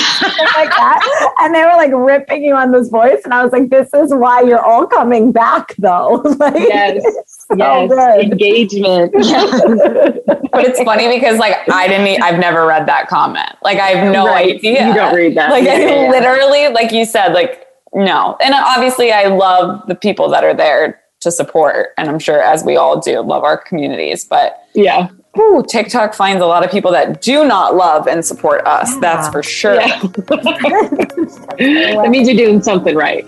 like 0.56 0.70
that. 0.70 1.34
And 1.40 1.54
they 1.54 1.64
were 1.64 1.76
like 1.76 1.92
ripping 1.94 2.44
you 2.44 2.56
on 2.56 2.72
this 2.72 2.90
voice. 2.90 3.22
And 3.24 3.34
I 3.34 3.44
was 3.44 3.52
like, 3.52 3.70
This 3.70 3.94
is 3.94 4.14
why 4.14 4.42
you're 4.42 4.64
all 4.64 4.86
coming 4.88 5.32
back, 5.32 5.76
though. 5.78 6.22
like, 6.40 6.56
Yes. 6.56 7.39
So 7.52 7.58
yes. 7.58 7.90
good. 7.90 8.20
Engagement. 8.32 9.14
But 10.52 10.66
it's 10.66 10.82
funny 10.82 11.08
because 11.14 11.38
like 11.38 11.56
I 11.72 11.88
didn't 11.88 12.08
e- 12.08 12.18
I've 12.20 12.40
never 12.40 12.66
read 12.66 12.88
that 12.88 13.08
comment. 13.08 13.52
Like 13.62 13.78
I 13.78 13.90
have 13.90 14.12
no 14.12 14.26
Right. 14.26 14.56
idea. 14.56 14.88
You 14.88 14.94
don't 14.96 15.14
read 15.16 15.38
that. 15.38 15.52
Like 15.52 15.64
Yeah, 15.64 15.74
I 15.74 15.78
yeah, 15.78 16.02
yeah. 16.06 16.10
literally, 16.10 16.68
like 16.70 16.92
you 16.92 17.06
said, 17.06 17.34
like 17.34 17.68
no. 17.94 18.36
And 18.42 18.54
obviously 18.56 19.12
I 19.12 19.26
love 19.28 19.84
the 19.88 19.94
people 19.96 20.28
that 20.30 20.44
are 20.44 20.56
there 20.56 21.00
to 21.22 21.32
support. 21.32 21.90
And 21.98 22.10
I'm 22.10 22.18
sure 22.20 22.42
as 22.42 22.64
we 22.64 22.78
all 22.78 23.00
do, 23.00 23.20
love 23.22 23.44
our 23.44 23.58
communities. 23.58 24.26
But 24.26 24.58
Yeah. 24.74 25.10
ooh, 25.38 25.64
TikTok 25.70 26.16
finds 26.16 26.42
a 26.42 26.48
lot 26.48 26.64
of 26.66 26.72
people 26.72 26.92
that 26.94 27.22
do 27.22 27.46
not 27.46 27.76
love 27.76 28.08
and 28.08 28.26
support 28.26 28.66
us. 28.66 28.96
That's 28.98 29.30
for 29.30 29.44
sure. 29.44 29.76
Yeah. 29.80 30.00
that 31.60 32.08
means 32.10 32.28
you're 32.28 32.38
doing 32.38 32.64
something 32.64 32.96
right. 32.96 33.24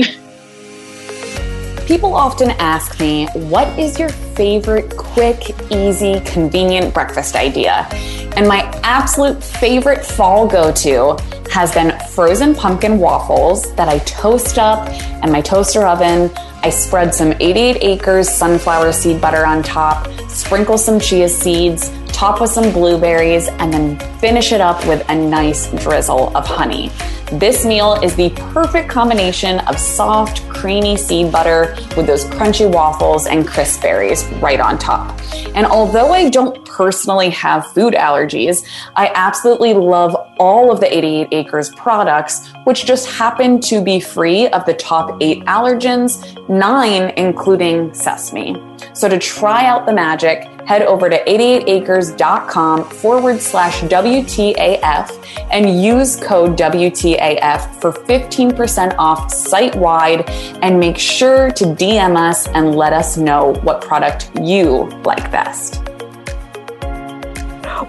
People 1.92 2.16
often 2.16 2.52
ask 2.52 3.02
me, 3.02 3.28
what 3.34 3.68
is 3.78 4.00
your 4.00 4.08
favorite 4.42 4.98
quick, 4.98 5.56
easy, 5.70 6.20
convenient 6.22 6.92
breakfast 6.96 7.36
idea? 7.36 7.88
And 8.36 8.48
my 8.48 8.62
absolute 8.82 9.44
favorite 9.44 10.04
fall 10.04 10.48
go 10.48 10.72
to 10.72 11.16
has 11.52 11.72
been 11.72 11.96
frozen 12.10 12.56
pumpkin 12.56 12.98
waffles 12.98 13.72
that 13.76 13.88
I 13.88 14.00
toast 14.00 14.58
up 14.58 14.90
in 15.24 15.32
my 15.32 15.42
toaster 15.42 15.86
oven. 15.86 16.32
I 16.64 16.72
spread 16.72 17.14
some 17.14 17.36
88 17.40 17.84
acres 17.84 18.30
sunflower 18.30 18.94
seed 18.94 19.22
butter 19.22 19.46
on 19.46 19.62
top, 19.62 20.08
sprinkle 20.28 20.80
some 20.80 21.00
chia 21.00 21.30
seeds, 21.30 21.92
top 22.08 22.42
with 22.42 22.50
some 22.50 22.74
blueberries, 22.74 23.48
and 23.48 23.72
then 23.72 24.00
finish 24.18 24.54
it 24.54 24.62
up 24.62 24.84
with 24.88 25.08
a 25.10 25.14
nice 25.14 25.72
drizzle 25.84 26.36
of 26.36 26.48
honey. 26.48 26.90
This 27.32 27.64
meal 27.64 27.94
is 28.04 28.14
the 28.16 28.30
perfect 28.52 28.90
combination 28.90 29.60
of 29.60 29.80
soft, 29.80 30.46
creamy 30.50 30.98
seed 30.98 31.32
butter 31.32 31.74
with 31.96 32.06
those 32.06 32.26
crunchy 32.26 32.70
waffles 32.70 33.26
and 33.26 33.48
crisp 33.48 33.82
berries 33.82 34.30
right 34.40 34.60
on 34.60 34.78
top. 34.78 35.20
And 35.56 35.66
although 35.66 36.14
I 36.14 36.30
don't 36.30 36.64
personally 36.66 37.30
have 37.32 37.68
food 37.74 37.94
allergies, 37.94 38.66
I 38.96 39.12
absolutely 39.14 39.74
love 39.74 40.16
all 40.42 40.72
of 40.72 40.80
the 40.80 40.92
88 40.92 41.28
Acres 41.32 41.70
products, 41.76 42.52
which 42.64 42.86
just 42.86 43.08
happen 43.08 43.62
to 43.62 43.80
be 43.80 44.00
free 44.00 44.48
of 44.48 44.66
the 44.66 44.74
top 44.74 45.22
eight 45.22 45.46
allergens, 45.46 46.12
nine 46.50 47.14
including 47.16 47.94
sesame. 47.94 48.60
So 48.94 49.08
to 49.08 49.20
try 49.20 49.68
out 49.68 49.86
the 49.86 49.94
magic, 49.94 50.46
head 50.66 50.82
over 50.82 51.12
to 51.12 51.24
88acres.com 51.26 52.90
forward 52.90 53.40
slash 53.40 53.82
WTAF 53.82 55.46
and 55.52 55.82
use 55.84 56.16
code 56.16 56.58
WTAF 56.58 57.80
for 57.80 57.92
15% 57.92 58.96
off 58.98 59.32
site 59.32 59.76
wide 59.76 60.28
and 60.64 60.80
make 60.80 60.98
sure 60.98 61.52
to 61.52 61.66
DM 61.66 62.18
us 62.18 62.48
and 62.48 62.76
let 62.76 62.94
us 62.94 63.16
know 63.16 63.54
what 63.62 63.82
product 63.82 64.32
you 64.42 64.90
like 65.04 65.32
best. 65.32 65.91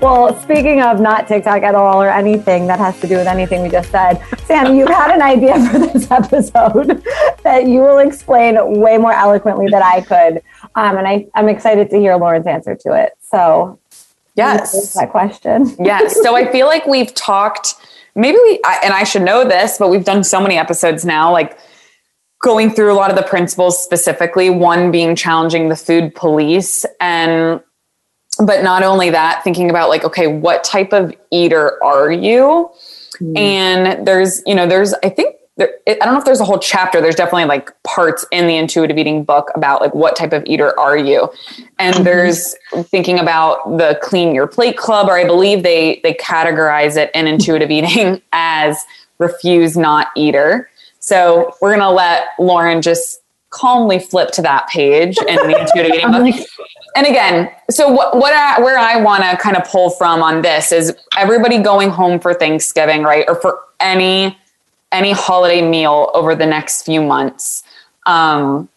Well, 0.00 0.34
speaking 0.40 0.80
of 0.82 1.00
not 1.00 1.28
TikTok 1.28 1.62
at 1.62 1.74
all 1.74 2.02
or 2.02 2.08
anything 2.08 2.66
that 2.66 2.78
has 2.78 2.98
to 3.00 3.06
do 3.06 3.16
with 3.16 3.26
anything 3.26 3.62
we 3.62 3.68
just 3.68 3.90
said, 3.90 4.22
Sam, 4.44 4.74
you 4.74 4.86
had 4.86 5.10
an 5.14 5.22
idea 5.22 5.54
for 5.70 5.78
this 5.78 6.10
episode 6.10 7.02
that 7.44 7.66
you 7.68 7.80
will 7.80 7.98
explain 7.98 8.56
way 8.80 8.98
more 8.98 9.12
eloquently 9.12 9.66
than 9.70 9.82
I 9.82 10.00
could. 10.00 10.42
Um, 10.74 10.96
and 10.96 11.06
I, 11.06 11.26
I'm 11.34 11.48
excited 11.48 11.90
to 11.90 11.98
hear 11.98 12.16
Lauren's 12.16 12.46
answer 12.46 12.74
to 12.76 12.92
it. 12.94 13.12
So, 13.20 13.78
Yes. 14.34 14.94
that 14.94 15.10
question. 15.10 15.74
Yes. 15.84 16.20
So 16.22 16.34
I 16.34 16.50
feel 16.50 16.66
like 16.66 16.86
we've 16.86 17.12
talked, 17.14 17.74
maybe 18.14 18.38
we, 18.42 18.60
I- 18.64 18.80
and 18.84 18.94
I 18.94 19.04
should 19.04 19.22
know 19.22 19.44
this, 19.44 19.76
but 19.78 19.90
we've 19.90 20.04
done 20.04 20.24
so 20.24 20.40
many 20.40 20.56
episodes 20.56 21.04
now, 21.04 21.30
like 21.30 21.58
going 22.40 22.70
through 22.70 22.92
a 22.92 22.94
lot 22.94 23.10
of 23.10 23.16
the 23.16 23.22
principles 23.22 23.82
specifically, 23.82 24.48
one 24.48 24.90
being 24.90 25.14
challenging 25.14 25.68
the 25.68 25.76
food 25.76 26.14
police. 26.14 26.86
And, 27.00 27.60
but 28.46 28.62
not 28.62 28.82
only 28.82 29.10
that, 29.10 29.42
thinking 29.44 29.70
about 29.70 29.88
like, 29.88 30.04
okay, 30.04 30.26
what 30.26 30.64
type 30.64 30.92
of 30.92 31.14
eater 31.30 31.82
are 31.82 32.10
you? 32.10 32.70
Hmm. 33.18 33.36
And 33.36 34.06
there's, 34.06 34.42
you 34.46 34.54
know, 34.54 34.66
there's, 34.66 34.94
I 35.02 35.08
think, 35.08 35.36
there, 35.56 35.70
I 35.86 35.94
don't 35.96 36.14
know 36.14 36.18
if 36.18 36.24
there's 36.24 36.40
a 36.40 36.44
whole 36.44 36.58
chapter. 36.58 37.00
There's 37.00 37.14
definitely 37.14 37.44
like 37.44 37.70
parts 37.82 38.24
in 38.32 38.46
the 38.46 38.56
intuitive 38.56 38.96
eating 38.96 39.22
book 39.22 39.50
about 39.54 39.82
like 39.82 39.94
what 39.94 40.16
type 40.16 40.32
of 40.32 40.42
eater 40.46 40.78
are 40.80 40.96
you, 40.96 41.30
and 41.78 41.94
hmm. 41.94 42.04
there's 42.04 42.56
thinking 42.84 43.18
about 43.18 43.76
the 43.76 43.98
clean 44.02 44.34
your 44.34 44.46
plate 44.46 44.78
club, 44.78 45.08
or 45.08 45.18
I 45.18 45.24
believe 45.24 45.62
they 45.62 46.00
they 46.02 46.14
categorize 46.14 46.96
it 46.96 47.10
in 47.14 47.26
intuitive 47.26 47.70
eating 47.70 48.22
as 48.32 48.78
refuse 49.18 49.76
not 49.76 50.08
eater. 50.16 50.70
So 51.00 51.54
we're 51.60 51.76
gonna 51.76 51.92
let 51.92 52.28
Lauren 52.38 52.80
just 52.80 53.21
calmly 53.52 53.98
flip 53.98 54.30
to 54.32 54.42
that 54.42 54.66
page 54.68 55.16
in 55.28 55.36
the 55.36 55.60
intuitive 55.60 55.94
eating 55.94 56.10
book 56.10 56.22
like, 56.22 56.46
and 56.96 57.06
again, 57.06 57.50
so 57.70 57.88
what, 57.88 58.16
what 58.16 58.32
I, 58.34 58.60
where 58.60 58.78
I 58.78 59.00
want 59.00 59.22
to 59.22 59.36
kind 59.36 59.56
of 59.56 59.64
pull 59.64 59.90
from 59.90 60.22
on 60.22 60.42
this 60.42 60.72
is 60.72 60.94
everybody 61.16 61.58
going 61.58 61.90
home 61.90 62.18
for 62.18 62.34
Thanksgiving, 62.34 63.02
right, 63.02 63.24
or 63.28 63.36
for 63.36 63.60
any 63.80 64.36
any 64.90 65.12
holiday 65.12 65.62
meal 65.66 66.10
over 66.12 66.34
the 66.34 66.44
next 66.44 66.82
few 66.82 67.02
months. 67.02 67.62
Um, 68.04 68.68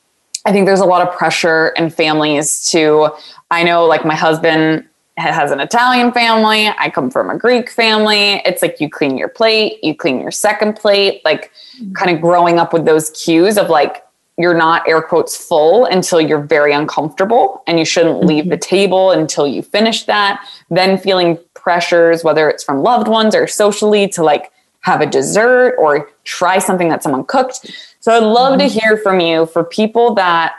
I 0.46 0.54
think 0.54 0.66
there's 0.66 0.80
a 0.80 0.86
lot 0.86 1.06
of 1.06 1.14
pressure 1.14 1.70
in 1.70 1.90
families 1.90 2.64
to. 2.72 3.10
I 3.52 3.64
know, 3.64 3.86
like 3.86 4.06
my 4.06 4.16
husband 4.16 4.86
has 5.18 5.52
an 5.52 5.60
Italian 5.60 6.12
family. 6.12 6.68
I 6.78 6.90
come 6.90 7.10
from 7.10 7.30
a 7.30 7.38
Greek 7.38 7.70
family. 7.70 8.42
It's 8.46 8.62
like 8.62 8.80
you 8.82 8.90
clean 8.90 9.18
your 9.18 9.30
plate, 9.30 9.84
you 9.84 9.96
clean 9.96 10.20
your 10.20 10.32
second 10.32 10.76
plate. 10.76 11.22
Like, 11.24 11.52
kind 11.94 12.16
of 12.16 12.22
growing 12.22 12.60
up 12.60 12.74
with 12.74 12.86
those 12.86 13.10
cues 13.12 13.58
of 13.58 13.70
like 13.70 14.06
you're 14.38 14.54
not 14.54 14.88
air 14.88 15.02
quotes 15.02 15.38
full 15.38 15.86
until 15.86 16.20
you're 16.20 16.42
very 16.42 16.74
uncomfortable 16.74 17.64
and 17.68 17.80
you 17.80 17.86
shouldn't 17.86 18.18
mm-hmm. 18.18 18.28
leave 18.28 18.50
the 18.50 18.58
table 18.58 19.12
until 19.12 19.48
you 19.48 19.62
finish 19.62 20.04
that. 20.04 20.46
Then 20.70 20.98
feeling 20.98 21.40
pressures 21.54 22.24
whether 22.24 22.50
it's 22.50 22.64
from 22.64 22.82
loved 22.82 23.08
ones 23.08 23.34
or 23.34 23.48
socially 23.48 24.08
to 24.10 24.24
like 24.24 24.52
have 24.82 25.02
a 25.02 25.06
dessert 25.06 25.76
or 25.80 26.10
try 26.26 26.60
something 26.60 26.90
that 26.90 27.02
someone 27.02 27.24
cooked. 27.26 27.72
So 28.02 28.12
i'd 28.12 28.24
love 28.24 28.60
to 28.60 28.66
mm-hmm. 28.66 28.80
hear 28.80 28.98
from 28.98 29.20
you 29.20 29.46
for 29.48 29.64
people 29.64 30.14
that 30.16 30.54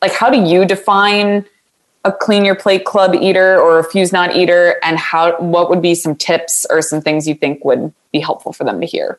like 0.00 0.12
how 0.12 0.30
do 0.30 0.42
you 0.42 0.64
define 0.64 1.44
a 2.04 2.12
clean 2.12 2.44
your 2.44 2.54
plate 2.54 2.84
club 2.84 3.14
eater 3.14 3.60
or 3.60 3.78
a 3.78 3.84
fuse 3.84 4.12
not 4.12 4.34
eater? 4.34 4.76
And 4.82 4.98
how 4.98 5.38
what 5.38 5.68
would 5.68 5.82
be 5.82 5.94
some 5.94 6.16
tips 6.16 6.64
or 6.70 6.80
some 6.80 7.02
things 7.02 7.28
you 7.28 7.34
think 7.34 7.64
would 7.64 7.92
be 8.12 8.20
helpful 8.20 8.52
for 8.52 8.64
them 8.64 8.80
to 8.80 8.86
hear 8.86 9.18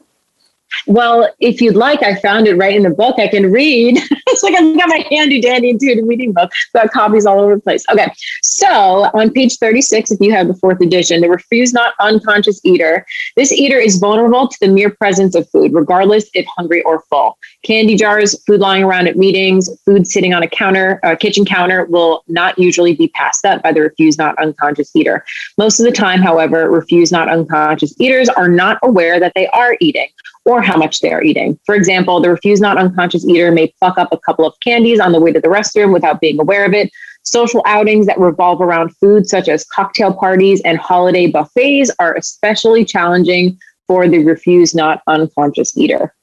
Well, 0.87 1.29
if 1.39 1.61
you'd 1.61 1.75
like, 1.75 2.03
I 2.03 2.15
found 2.15 2.47
it 2.47 2.55
right 2.55 2.75
in 2.75 2.83
the 2.83 2.89
book. 2.89 3.19
I 3.19 3.27
can 3.27 3.51
read. 3.51 3.97
it's 4.11 4.43
like 4.43 4.55
I've 4.55 4.77
got 4.77 4.89
my 4.89 5.05
handy 5.09 5.41
dandy 5.41 5.69
intuitive 5.69 6.09
eating 6.09 6.33
book. 6.33 6.51
Got 6.73 6.91
copies 6.91 7.25
all 7.25 7.39
over 7.39 7.55
the 7.55 7.61
place. 7.61 7.85
Okay. 7.91 8.11
So 8.41 8.67
on 8.67 9.31
page 9.31 9.57
36, 9.57 10.11
if 10.11 10.19
you 10.19 10.31
have 10.31 10.47
the 10.47 10.53
fourth 10.55 10.81
edition, 10.81 11.21
the 11.21 11.29
refuse 11.29 11.73
not 11.73 11.93
unconscious 11.99 12.59
eater. 12.63 13.05
This 13.35 13.51
eater 13.51 13.77
is 13.77 13.97
vulnerable 13.97 14.47
to 14.47 14.57
the 14.59 14.67
mere 14.67 14.89
presence 14.89 15.35
of 15.35 15.49
food, 15.49 15.73
regardless 15.73 16.29
if 16.33 16.45
hungry 16.57 16.81
or 16.83 17.03
full. 17.09 17.37
Candy 17.63 17.95
jars, 17.95 18.41
food 18.45 18.59
lying 18.59 18.83
around 18.83 19.07
at 19.07 19.17
meetings, 19.17 19.69
food 19.85 20.07
sitting 20.07 20.33
on 20.33 20.43
a 20.43 20.47
counter, 20.47 20.99
a 21.03 21.15
kitchen 21.15 21.45
counter 21.45 21.85
will 21.85 22.23
not 22.27 22.57
usually 22.57 22.95
be 22.95 23.07
passed 23.09 23.45
up 23.45 23.61
by 23.63 23.71
the 23.71 23.81
refuse 23.81 24.17
not 24.17 24.37
unconscious 24.39 24.95
eater. 24.95 25.25
Most 25.57 25.79
of 25.79 25.85
the 25.85 25.91
time, 25.91 26.21
however, 26.21 26.69
refuse 26.69 27.11
not 27.11 27.29
unconscious 27.29 27.93
eaters 27.99 28.29
are 28.29 28.47
not 28.47 28.77
aware 28.83 29.19
that 29.19 29.33
they 29.35 29.47
are 29.47 29.77
eating 29.79 30.07
or 30.49 30.63
how 30.63 30.75
much 30.75 30.99
they 30.99 31.11
are 31.11 31.21
eating. 31.21 31.59
For 31.63 31.75
example, 31.75 32.19
the 32.19 32.31
refuse 32.31 32.59
not 32.59 32.79
unconscious 32.79 33.23
eater 33.23 33.51
may 33.51 33.71
pluck 33.79 33.99
up 33.99 34.09
a 34.11 34.17
couple 34.17 34.47
of 34.47 34.59
candies 34.61 34.99
on 34.99 35.11
the 35.11 35.19
way 35.19 35.31
to 35.31 35.39
the 35.39 35.47
restroom 35.47 35.93
without 35.93 36.19
being 36.19 36.39
aware 36.41 36.65
of 36.65 36.73
it. 36.73 36.89
Social 37.21 37.61
outings 37.67 38.07
that 38.07 38.17
revolve 38.17 38.59
around 38.59 38.95
food, 38.97 39.27
such 39.27 39.47
as 39.47 39.63
cocktail 39.65 40.11
parties 40.11 40.59
and 40.65 40.79
holiday 40.79 41.27
buffets, 41.27 41.91
are 41.99 42.15
especially 42.15 42.83
challenging 42.83 43.59
for 43.87 44.07
the 44.07 44.23
refuse 44.23 44.73
not 44.73 45.03
unconscious 45.05 45.77
eater. 45.77 46.15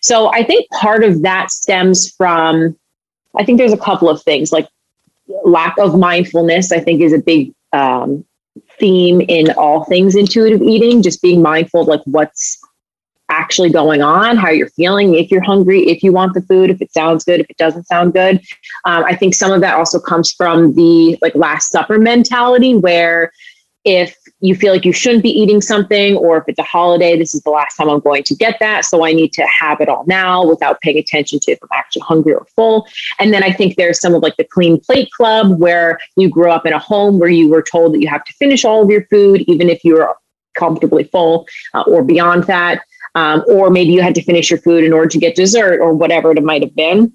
So 0.00 0.32
I 0.32 0.44
think 0.44 0.66
part 0.70 1.04
of 1.04 1.20
that 1.22 1.50
stems 1.50 2.10
from, 2.10 2.74
I 3.36 3.44
think 3.44 3.58
there's 3.58 3.72
a 3.72 3.78
couple 3.78 4.08
of 4.08 4.22
things 4.22 4.50
like 4.50 4.66
lack 5.44 5.76
of 5.78 5.98
mindfulness, 5.98 6.72
I 6.72 6.80
think 6.80 7.02
is 7.02 7.12
a 7.12 7.18
big 7.18 7.52
um, 7.74 8.24
theme 8.78 9.20
in 9.22 9.50
all 9.52 9.84
things 9.84 10.16
intuitive 10.16 10.62
eating, 10.62 11.02
just 11.02 11.20
being 11.20 11.42
mindful 11.42 11.82
of 11.82 11.88
like 11.88 12.02
what's 12.04 12.58
actually 13.28 13.70
going 13.70 14.02
on, 14.02 14.36
how 14.36 14.50
you're 14.50 14.68
feeling, 14.68 15.14
if 15.14 15.30
you're 15.30 15.42
hungry, 15.42 15.88
if 15.88 16.02
you 16.02 16.12
want 16.12 16.34
the 16.34 16.42
food, 16.42 16.70
if 16.70 16.80
it 16.80 16.92
sounds 16.92 17.24
good, 17.24 17.40
if 17.40 17.48
it 17.48 17.56
doesn't 17.56 17.86
sound 17.86 18.12
good. 18.12 18.40
Um, 18.84 19.04
I 19.04 19.14
think 19.14 19.34
some 19.34 19.52
of 19.52 19.60
that 19.62 19.74
also 19.74 19.98
comes 19.98 20.32
from 20.32 20.74
the 20.74 21.18
like 21.22 21.34
Last 21.34 21.72
Supper 21.72 21.98
mentality, 21.98 22.74
where 22.74 23.32
if 23.84 24.16
you 24.40 24.54
feel 24.54 24.72
like 24.72 24.84
you 24.84 24.92
shouldn't 24.92 25.22
be 25.22 25.30
eating 25.30 25.60
something, 25.60 26.16
or 26.16 26.38
if 26.38 26.44
it's 26.48 26.58
a 26.58 26.64
holiday, 26.64 27.18
this 27.18 27.34
is 27.34 27.42
the 27.42 27.50
last 27.50 27.76
time 27.76 27.90
I'm 27.90 28.00
going 28.00 28.22
to 28.24 28.34
get 28.34 28.58
that. 28.60 28.84
So 28.86 29.04
I 29.04 29.12
need 29.12 29.32
to 29.34 29.42
have 29.46 29.80
it 29.80 29.88
all 29.88 30.04
now 30.06 30.44
without 30.44 30.80
paying 30.80 30.98
attention 30.98 31.38
to 31.40 31.52
if 31.52 31.58
I'm 31.62 31.68
actually 31.72 32.02
hungry 32.02 32.34
or 32.34 32.46
full. 32.56 32.86
And 33.18 33.32
then 33.32 33.42
I 33.42 33.52
think 33.52 33.76
there's 33.76 34.00
some 34.00 34.14
of 34.14 34.22
like 34.22 34.36
the 34.36 34.44
clean 34.44 34.80
plate 34.80 35.10
club 35.12 35.58
where 35.58 35.98
you 36.16 36.30
grew 36.30 36.50
up 36.50 36.64
in 36.66 36.72
a 36.72 36.78
home 36.78 37.18
where 37.18 37.28
you 37.28 37.48
were 37.48 37.62
told 37.62 37.94
that 37.94 38.00
you 38.00 38.08
have 38.08 38.24
to 38.24 38.32
finish 38.34 38.64
all 38.64 38.82
of 38.82 38.90
your 38.90 39.06
food, 39.06 39.42
even 39.42 39.68
if 39.68 39.84
you're 39.84 40.14
comfortably 40.54 41.04
full 41.04 41.46
uh, 41.74 41.82
or 41.86 42.02
beyond 42.02 42.44
that 42.44 42.80
um, 43.14 43.44
or 43.48 43.70
maybe 43.70 43.92
you 43.92 44.02
had 44.02 44.14
to 44.14 44.22
finish 44.22 44.50
your 44.50 44.60
food 44.60 44.84
in 44.84 44.92
order 44.92 45.08
to 45.08 45.18
get 45.18 45.34
dessert 45.34 45.80
or 45.80 45.94
whatever 45.94 46.32
it 46.32 46.42
might 46.42 46.62
have 46.62 46.74
been. 46.74 47.12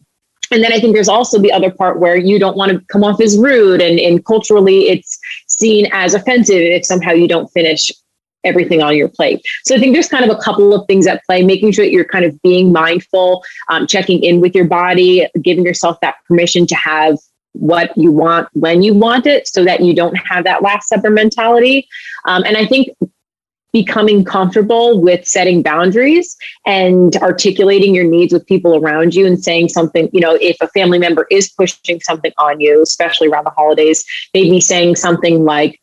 And 0.51 0.63
then 0.63 0.73
I 0.73 0.79
think 0.79 0.95
there's 0.95 1.09
also 1.09 1.37
the 1.37 1.51
other 1.51 1.69
part 1.69 1.99
where 1.99 2.15
you 2.15 2.39
don't 2.39 2.57
want 2.57 2.71
to 2.71 2.79
come 2.87 3.03
off 3.03 3.21
as 3.21 3.37
rude 3.37 3.81
and, 3.81 3.99
and 3.99 4.25
culturally 4.25 4.87
it's 4.89 5.19
seen 5.47 5.87
as 5.91 6.13
offensive 6.13 6.57
if 6.57 6.85
somehow 6.85 7.11
you 7.11 7.27
don't 7.27 7.47
finish 7.49 7.91
everything 8.43 8.81
on 8.81 8.95
your 8.95 9.09
plate. 9.09 9.41
So 9.65 9.75
I 9.75 9.79
think 9.79 9.93
there's 9.93 10.07
kind 10.07 10.23
of 10.23 10.35
a 10.35 10.41
couple 10.41 10.73
of 10.73 10.87
things 10.87 11.05
at 11.07 11.23
play, 11.25 11.43
making 11.43 11.73
sure 11.73 11.85
that 11.85 11.91
you're 11.91 12.05
kind 12.05 12.25
of 12.25 12.41
being 12.41 12.71
mindful, 12.71 13.43
um, 13.67 13.85
checking 13.85 14.23
in 14.23 14.39
with 14.39 14.55
your 14.55 14.65
body, 14.65 15.27
giving 15.41 15.65
yourself 15.65 15.99
that 16.01 16.15
permission 16.27 16.65
to 16.67 16.75
have 16.75 17.17
what 17.53 17.95
you 17.97 18.11
want 18.11 18.47
when 18.53 18.81
you 18.81 18.93
want 18.93 19.25
it 19.25 19.47
so 19.47 19.65
that 19.65 19.81
you 19.81 19.93
don't 19.93 20.15
have 20.15 20.45
that 20.45 20.61
last 20.61 20.87
supper 20.87 21.09
mentality. 21.09 21.87
Um, 22.25 22.43
and 22.43 22.55
I 22.55 22.65
think 22.65 22.89
becoming 23.71 24.23
comfortable 24.23 24.99
with 24.99 25.27
setting 25.27 25.61
boundaries 25.61 26.35
and 26.65 27.15
articulating 27.17 27.93
your 27.93 28.03
needs 28.03 28.33
with 28.33 28.45
people 28.47 28.75
around 28.75 29.13
you 29.13 29.25
and 29.25 29.43
saying 29.43 29.69
something, 29.69 30.09
you 30.11 30.19
know, 30.19 30.37
if 30.41 30.57
a 30.61 30.67
family 30.69 30.97
member 30.97 31.27
is 31.29 31.49
pushing 31.49 31.99
something 32.01 32.31
on 32.37 32.59
you, 32.59 32.81
especially 32.81 33.27
around 33.27 33.45
the 33.45 33.51
holidays, 33.51 34.03
maybe 34.33 34.59
saying 34.59 34.95
something 34.95 35.43
like, 35.43 35.79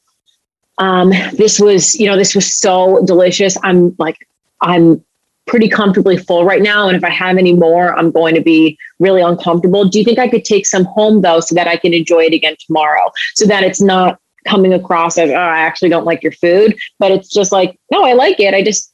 um, 0.78 1.10
this 1.32 1.60
was, 1.60 1.94
you 1.98 2.06
know, 2.06 2.16
this 2.16 2.34
was 2.34 2.52
so 2.52 3.04
delicious. 3.04 3.56
I'm 3.62 3.94
like, 3.98 4.16
I'm 4.60 5.02
pretty 5.46 5.68
comfortably 5.68 6.16
full 6.16 6.44
right 6.44 6.60
now. 6.60 6.88
And 6.88 6.96
if 6.96 7.04
I 7.04 7.10
have 7.10 7.38
any 7.38 7.52
more, 7.52 7.96
I'm 7.96 8.10
going 8.10 8.34
to 8.34 8.40
be 8.40 8.76
really 8.98 9.22
uncomfortable. 9.22 9.84
Do 9.84 9.98
you 10.00 10.04
think 10.04 10.18
I 10.18 10.28
could 10.28 10.44
take 10.44 10.66
some 10.66 10.84
home 10.84 11.22
though, 11.22 11.40
so 11.40 11.54
that 11.54 11.68
I 11.68 11.76
can 11.76 11.94
enjoy 11.94 12.24
it 12.24 12.34
again 12.34 12.56
tomorrow? 12.66 13.12
So 13.36 13.46
that 13.46 13.62
it's 13.62 13.80
not 13.80 14.18
coming 14.46 14.72
across 14.72 15.18
as, 15.18 15.30
oh, 15.30 15.34
I 15.34 15.58
actually 15.58 15.88
don't 15.88 16.06
like 16.06 16.22
your 16.22 16.32
food. 16.32 16.76
But 16.98 17.12
it's 17.12 17.28
just 17.28 17.52
like, 17.52 17.78
no, 17.90 18.04
I 18.04 18.12
like 18.12 18.40
it. 18.40 18.54
I 18.54 18.62
just, 18.62 18.92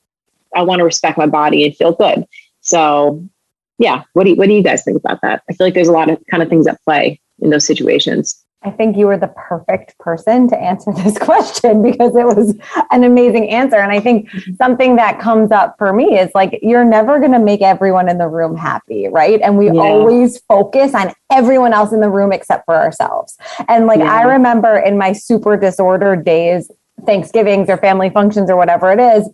I 0.55 0.63
want 0.63 0.81
to 0.81 0.85
respect 0.85 1.19
my 1.19 1.27
body 1.27 1.65
and 1.65 1.77
feel 1.77 1.93
good. 1.93 2.27
So 2.61 3.27
yeah, 3.79 4.03
what 4.13 4.25
do 4.25 4.31
you, 4.31 4.37
what 4.37 4.47
do 4.47 4.55
you 4.55 4.63
guys 4.63 4.85
think 4.85 4.97
about 4.97 5.21
that? 5.23 5.43
I 5.49 5.55
feel 5.55 5.67
like 5.67 5.75
there's 5.75 5.89
a 5.89 5.93
lot 5.93 6.11
of 6.11 6.23
kind 6.31 6.43
of 6.43 6.49
things 6.49 6.67
at 6.67 6.83
play 6.85 7.21
in 7.41 7.51
those 7.51 7.67
situations. 7.67 8.41
I 8.65 8.71
think 8.71 8.97
you 8.97 9.07
were 9.07 9.17
the 9.17 9.29
perfect 9.29 9.99
person 9.99 10.49
to 10.49 10.57
answer 10.57 10.93
this 10.97 11.19
question 11.19 11.83
because 11.83 12.15
it 12.15 12.27
was 12.27 12.55
an 12.91 13.05
amazing 13.05 13.51
answer. 13.51 13.77
And 13.77 13.93
I 13.93 14.01
think 14.01 14.31
mm-hmm. 14.31 14.55
something 14.55 14.97
that 14.97 15.19
comes 15.21 15.51
up 15.51 15.77
for 15.79 15.93
me 15.93 16.19
is 16.19 16.31
like, 16.35 16.59
you're 16.63 16.85
never 16.85 17.19
going 17.19 17.33
to 17.33 17.39
make 17.39 17.63
everyone 17.63 18.09
in 18.09 18.19
the 18.19 18.29
room 18.29 18.57
happy, 18.57 19.09
right? 19.09 19.41
And 19.41 19.59
we 19.59 19.67
yeah. 19.67 19.81
always 19.81 20.39
focus 20.49 20.95
on 20.95 21.13
everyone 21.31 21.73
else 21.73 21.93
in 21.93 22.01
the 22.01 22.11
room 22.11 22.33
except 22.33 22.65
for 22.65 22.77
ourselves. 22.77 23.37
And 23.69 23.87
like, 23.87 24.01
yeah. 24.01 24.13
I 24.13 24.23
remember 24.23 24.79
in 24.79 24.97
my 24.97 25.13
super 25.13 25.57
disordered 25.57 26.25
days, 26.25 26.71
Thanksgivings 27.05 27.69
or 27.69 27.77
family 27.77 28.11
functions 28.11 28.49
or 28.49 28.57
whatever 28.57 28.93
it 28.93 29.01
is, 29.01 29.29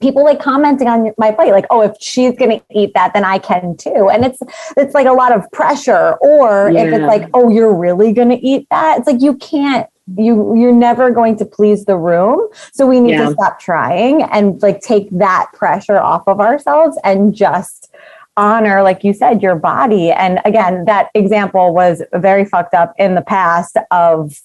people 0.00 0.24
like 0.24 0.40
commenting 0.40 0.88
on 0.88 1.12
my 1.18 1.30
plate 1.30 1.52
like 1.52 1.66
oh 1.70 1.82
if 1.82 1.92
she's 2.00 2.36
going 2.36 2.50
to 2.50 2.64
eat 2.70 2.92
that 2.94 3.12
then 3.14 3.24
i 3.24 3.38
can 3.38 3.76
too 3.76 4.08
and 4.12 4.24
it's 4.24 4.38
it's 4.76 4.94
like 4.94 5.06
a 5.06 5.12
lot 5.12 5.32
of 5.32 5.50
pressure 5.52 6.14
or 6.20 6.70
yeah. 6.70 6.84
if 6.84 6.94
it's 6.94 7.04
like 7.04 7.28
oh 7.34 7.48
you're 7.48 7.74
really 7.74 8.12
going 8.12 8.28
to 8.28 8.38
eat 8.38 8.66
that 8.70 8.98
it's 8.98 9.06
like 9.06 9.20
you 9.20 9.36
can't 9.36 9.88
you 10.16 10.56
you're 10.56 10.72
never 10.72 11.10
going 11.10 11.36
to 11.36 11.44
please 11.44 11.84
the 11.84 11.96
room 11.96 12.48
so 12.72 12.86
we 12.86 13.00
need 13.00 13.12
yeah. 13.12 13.26
to 13.26 13.32
stop 13.32 13.58
trying 13.60 14.22
and 14.24 14.60
like 14.62 14.80
take 14.80 15.08
that 15.10 15.46
pressure 15.54 15.98
off 15.98 16.22
of 16.26 16.40
ourselves 16.40 16.98
and 17.04 17.34
just 17.34 17.94
honor 18.36 18.82
like 18.82 19.04
you 19.04 19.12
said 19.12 19.42
your 19.42 19.54
body 19.54 20.10
and 20.10 20.40
again 20.44 20.84
that 20.86 21.08
example 21.14 21.74
was 21.74 22.02
very 22.14 22.44
fucked 22.44 22.74
up 22.74 22.94
in 22.98 23.14
the 23.14 23.22
past 23.22 23.76
of 23.90 24.40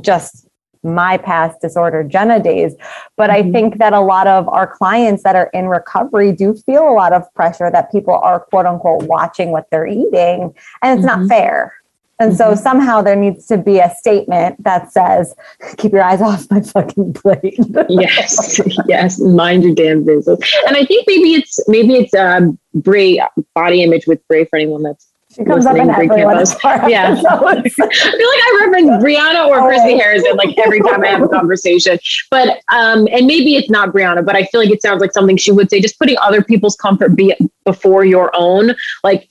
just 0.00 0.46
my 0.84 1.16
past 1.16 1.60
disorder 1.60 2.04
Jenna 2.04 2.42
days. 2.42 2.74
But 3.16 3.30
mm-hmm. 3.30 3.48
I 3.48 3.52
think 3.52 3.78
that 3.78 3.92
a 3.92 4.00
lot 4.00 4.26
of 4.26 4.48
our 4.48 4.66
clients 4.66 5.22
that 5.22 5.36
are 5.36 5.50
in 5.54 5.66
recovery 5.66 6.32
do 6.32 6.54
feel 6.54 6.88
a 6.88 6.92
lot 6.92 7.12
of 7.12 7.22
pressure 7.34 7.70
that 7.70 7.90
people 7.90 8.14
are 8.14 8.40
quote 8.40 8.66
unquote 8.66 9.04
watching 9.04 9.50
what 9.50 9.68
they're 9.70 9.86
eating. 9.86 10.54
And 10.82 10.98
it's 10.98 11.06
mm-hmm. 11.06 11.20
not 11.22 11.28
fair. 11.28 11.74
And 12.20 12.32
mm-hmm. 12.32 12.36
so 12.36 12.54
somehow 12.54 13.02
there 13.02 13.16
needs 13.16 13.46
to 13.46 13.58
be 13.58 13.78
a 13.78 13.92
statement 13.96 14.62
that 14.62 14.92
says, 14.92 15.34
keep 15.78 15.92
your 15.92 16.02
eyes 16.02 16.20
off 16.20 16.48
my 16.50 16.60
fucking 16.60 17.14
plate. 17.14 17.58
yes. 17.88 18.60
Yes. 18.86 19.18
Mind 19.20 19.64
your 19.64 19.74
damn 19.74 20.04
business. 20.04 20.38
And 20.66 20.76
I 20.76 20.84
think 20.84 21.06
maybe 21.08 21.34
it's, 21.34 21.68
maybe 21.68 21.94
it's, 21.94 22.14
um, 22.14 22.58
Brie 22.74 23.22
body 23.54 23.84
image 23.84 24.08
with 24.08 24.26
Bri 24.26 24.46
for 24.46 24.56
anyone 24.56 24.82
that's 24.82 25.06
she 25.34 25.44
comes 25.44 25.66
up 25.66 25.76
in 25.76 25.90
everyone's 25.90 26.54
Yeah. 26.62 27.12
I 27.28 27.68
feel 27.68 27.86
like 27.86 27.90
I 27.90 28.60
reference 28.62 29.02
Brianna 29.02 29.48
or 29.48 29.66
Christy 29.66 29.96
Harrison 29.96 30.36
like 30.36 30.56
every 30.58 30.80
time 30.80 31.02
I 31.02 31.08
have 31.08 31.22
a 31.22 31.28
conversation. 31.28 31.98
But 32.30 32.60
um, 32.72 33.08
and 33.10 33.26
maybe 33.26 33.56
it's 33.56 33.70
not 33.70 33.90
Brianna, 33.90 34.24
but 34.24 34.36
I 34.36 34.44
feel 34.44 34.60
like 34.60 34.70
it 34.70 34.82
sounds 34.82 35.00
like 35.00 35.12
something 35.12 35.36
she 35.36 35.52
would 35.52 35.70
say, 35.70 35.80
just 35.80 35.98
putting 35.98 36.16
other 36.22 36.42
people's 36.42 36.76
comfort 36.76 37.16
be 37.16 37.34
before 37.64 38.04
your 38.04 38.30
own. 38.34 38.74
Like 39.02 39.28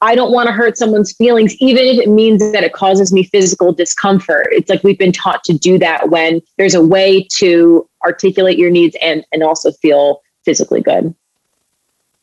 I 0.00 0.16
don't 0.16 0.32
want 0.32 0.48
to 0.48 0.52
hurt 0.52 0.76
someone's 0.76 1.12
feelings, 1.12 1.54
even 1.60 1.84
if 1.84 1.98
it 1.98 2.08
means 2.08 2.40
that 2.52 2.64
it 2.64 2.72
causes 2.72 3.12
me 3.12 3.22
physical 3.22 3.72
discomfort. 3.72 4.48
It's 4.50 4.68
like 4.68 4.82
we've 4.82 4.98
been 4.98 5.12
taught 5.12 5.44
to 5.44 5.52
do 5.52 5.78
that 5.78 6.10
when 6.10 6.40
there's 6.58 6.74
a 6.74 6.84
way 6.84 7.26
to 7.36 7.88
articulate 8.04 8.58
your 8.58 8.70
needs 8.70 8.96
and 9.00 9.24
and 9.32 9.42
also 9.42 9.70
feel 9.72 10.20
physically 10.44 10.80
good. 10.80 11.14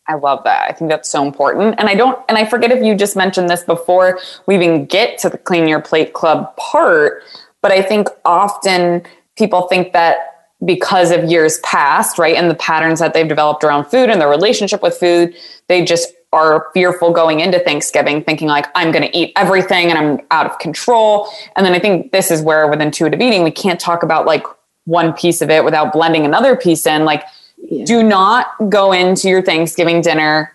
I 0.10 0.16
love 0.16 0.44
that. 0.44 0.70
I 0.70 0.74
think 0.74 0.90
that's 0.90 1.08
so 1.08 1.24
important. 1.24 1.76
And 1.78 1.88
I 1.88 1.94
don't, 1.94 2.20
and 2.28 2.38
I 2.38 2.44
forget 2.44 2.72
if 2.72 2.84
you 2.84 2.96
just 2.96 3.16
mentioned 3.16 3.48
this 3.48 3.64
before 3.64 4.20
we 4.48 4.56
even 4.56 4.86
get 4.88 5.20
to 5.20 5.30
the 5.30 5.38
clean 5.38 5.68
your 5.68 5.80
plate 5.80 6.14
club 6.14 6.56
part, 6.58 7.22
but 7.62 7.72
I 7.72 7.84
think 7.84 8.08
often 8.26 9.04
people 9.38 9.68
think 9.68 9.94
that 9.94 10.48
because 10.66 11.12
of 11.12 11.26
years 11.26 11.60
past, 11.60 12.18
right, 12.18 12.36
and 12.36 12.50
the 12.50 12.56
patterns 12.56 13.00
that 13.00 13.14
they've 13.14 13.28
developed 13.28 13.64
around 13.64 13.86
food 13.86 14.10
and 14.10 14.20
their 14.20 14.28
relationship 14.28 14.82
with 14.82 14.98
food, 14.98 15.36
they 15.68 15.86
just 15.86 16.12
are 16.34 16.68
fearful 16.74 17.12
going 17.12 17.40
into 17.40 17.60
Thanksgiving, 17.60 18.24
thinking 18.24 18.48
like, 18.48 18.66
I'm 18.74 18.92
going 18.92 19.10
to 19.10 19.18
eat 19.18 19.32
everything 19.36 19.90
and 19.90 19.98
I'm 19.98 20.26
out 20.32 20.48
of 20.48 20.58
control. 20.58 21.30
And 21.56 21.66
then 21.66 21.74
I 21.74 21.80
think 21.80 22.12
this 22.12 22.32
is 22.32 22.42
where 22.42 22.68
with 22.68 22.82
intuitive 22.82 23.22
eating, 23.22 23.44
we 23.44 23.52
can't 23.52 23.80
talk 23.80 24.02
about 24.02 24.26
like 24.26 24.44
one 24.86 25.14
piece 25.14 25.42
of 25.42 25.52
it 25.52 25.64
without 25.64 25.94
blending 25.94 26.26
another 26.26 26.56
piece 26.56 26.86
in. 26.88 27.06
Like, 27.06 27.24
yeah. 27.64 27.86
do 27.86 28.04
not 28.04 28.48
go 28.70 28.92
into 28.92 29.30
your 29.30 29.42
Thanksgiving 29.42 30.02
dinner 30.02 30.52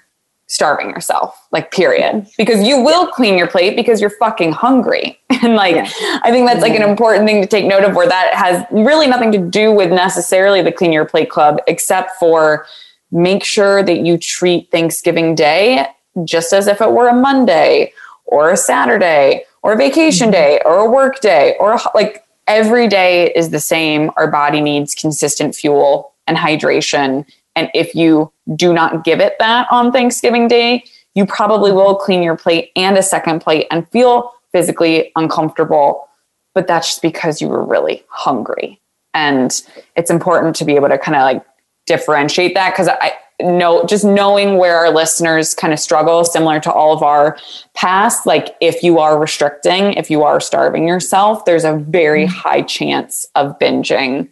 starving 0.47 0.90
yourself, 0.90 1.47
like 1.53 1.73
period. 1.73 2.27
Because 2.37 2.67
you 2.67 2.83
will 2.83 3.07
clean 3.09 3.38
your 3.38 3.47
plate 3.47 3.77
because 3.77 4.01
you're 4.01 4.11
fucking 4.11 4.53
hungry. 4.53 5.21
And 5.43 5.57
like 5.57 5.75
yeah. 5.75 5.90
I 6.23 6.31
think 6.31 6.49
that's 6.49 6.62
like 6.62 6.75
an 6.75 6.88
important 6.88 7.27
thing 7.27 7.43
to 7.43 7.47
take 7.47 7.67
note 7.67 7.85
of 7.85 7.95
where 7.95 8.09
that 8.09 8.33
has 8.33 8.64
really 8.71 9.07
nothing 9.07 9.31
to 9.33 9.38
do 9.38 9.73
with 9.73 9.90
necessarily 9.90 10.62
the 10.62 10.73
clean 10.73 10.90
your 10.90 11.05
plate 11.05 11.29
club 11.29 11.59
except 11.67 12.12
for 12.19 12.64
make 13.11 13.45
sure 13.45 13.83
that 13.83 13.99
you 14.07 14.17
treat 14.17 14.71
Thanksgiving 14.71 15.35
Day 15.35 15.87
just 16.25 16.55
as 16.55 16.67
if 16.67 16.81
it 16.81 16.90
were 16.93 17.09
a 17.09 17.12
Monday 17.12 17.93
or 18.25 18.53
a 18.53 18.57
Saturday 18.57 19.45
or 19.62 19.75
a 19.75 19.77
vacation 19.77 20.29
mm-hmm. 20.29 20.33
day 20.33 20.61
or 20.64 20.79
a 20.79 20.90
work 20.90 21.21
day 21.21 21.57
or 21.61 21.75
a, 21.75 21.81
like 21.95 22.25
every 22.47 22.88
day 22.88 23.31
is 23.33 23.51
the 23.51 23.61
same. 23.61 24.11
Our 24.17 24.31
body 24.31 24.62
needs 24.62 24.95
consistent 24.95 25.55
fuel 25.55 26.13
and 26.27 26.37
hydration. 26.37 27.27
And 27.57 27.71
if 27.75 27.95
you 27.95 28.33
do 28.57 28.73
not 28.73 29.05
give 29.05 29.21
it 29.21 29.35
that 29.39 29.67
on 29.71 29.93
Thanksgiving 29.93 30.49
Day, 30.49 30.85
you 31.15 31.27
probably 31.27 31.73
will 31.73 31.95
clean 31.95 32.23
your 32.23 32.37
plate 32.37 32.71
and 32.77 32.99
a 32.99 33.03
second 33.03 33.41
plate 33.41 33.67
and 33.71 33.89
feel 33.91 34.33
physically 34.53 35.13
uncomfortable. 35.17 36.09
But 36.55 36.67
that's 36.67 36.89
just 36.89 37.03
because 37.03 37.41
you 37.41 37.49
were 37.49 37.65
really 37.65 38.05
hungry. 38.09 38.81
And 39.13 39.63
it's 39.97 40.11
important 40.11 40.57
to 40.57 40.65
be 40.65 40.75
able 40.75 40.89
to 40.89 40.99
kind 40.99 41.17
of 41.17 41.23
like 41.23 41.45
differentiate 41.87 42.55
that 42.55 42.73
because 42.73 42.89
I 42.89 43.13
know 43.41 43.85
just 43.85 44.05
knowing 44.05 44.59
where 44.59 44.77
our 44.77 44.91
listeners 44.91 45.55
kind 45.55 45.73
of 45.73 45.79
struggle, 45.79 46.25
similar 46.25 46.61
to 46.61 46.73
all 46.73 46.93
of 46.93 47.03
our 47.03 47.37
past, 47.75 48.27
like 48.27 48.57
if 48.61 48.83
you 48.83 48.99
are 48.99 49.19
restricting, 49.19 49.95
if 49.95 50.11
you 50.11 50.23
are 50.23 50.41
starving 50.41 50.87
yourself, 50.87 51.45
there's 51.45 51.65
a 51.65 51.77
very 51.77 52.27
mm-hmm. 52.27 52.35
high 52.35 52.63
chance 52.63 53.27
of 53.35 53.59
binging 53.59 54.29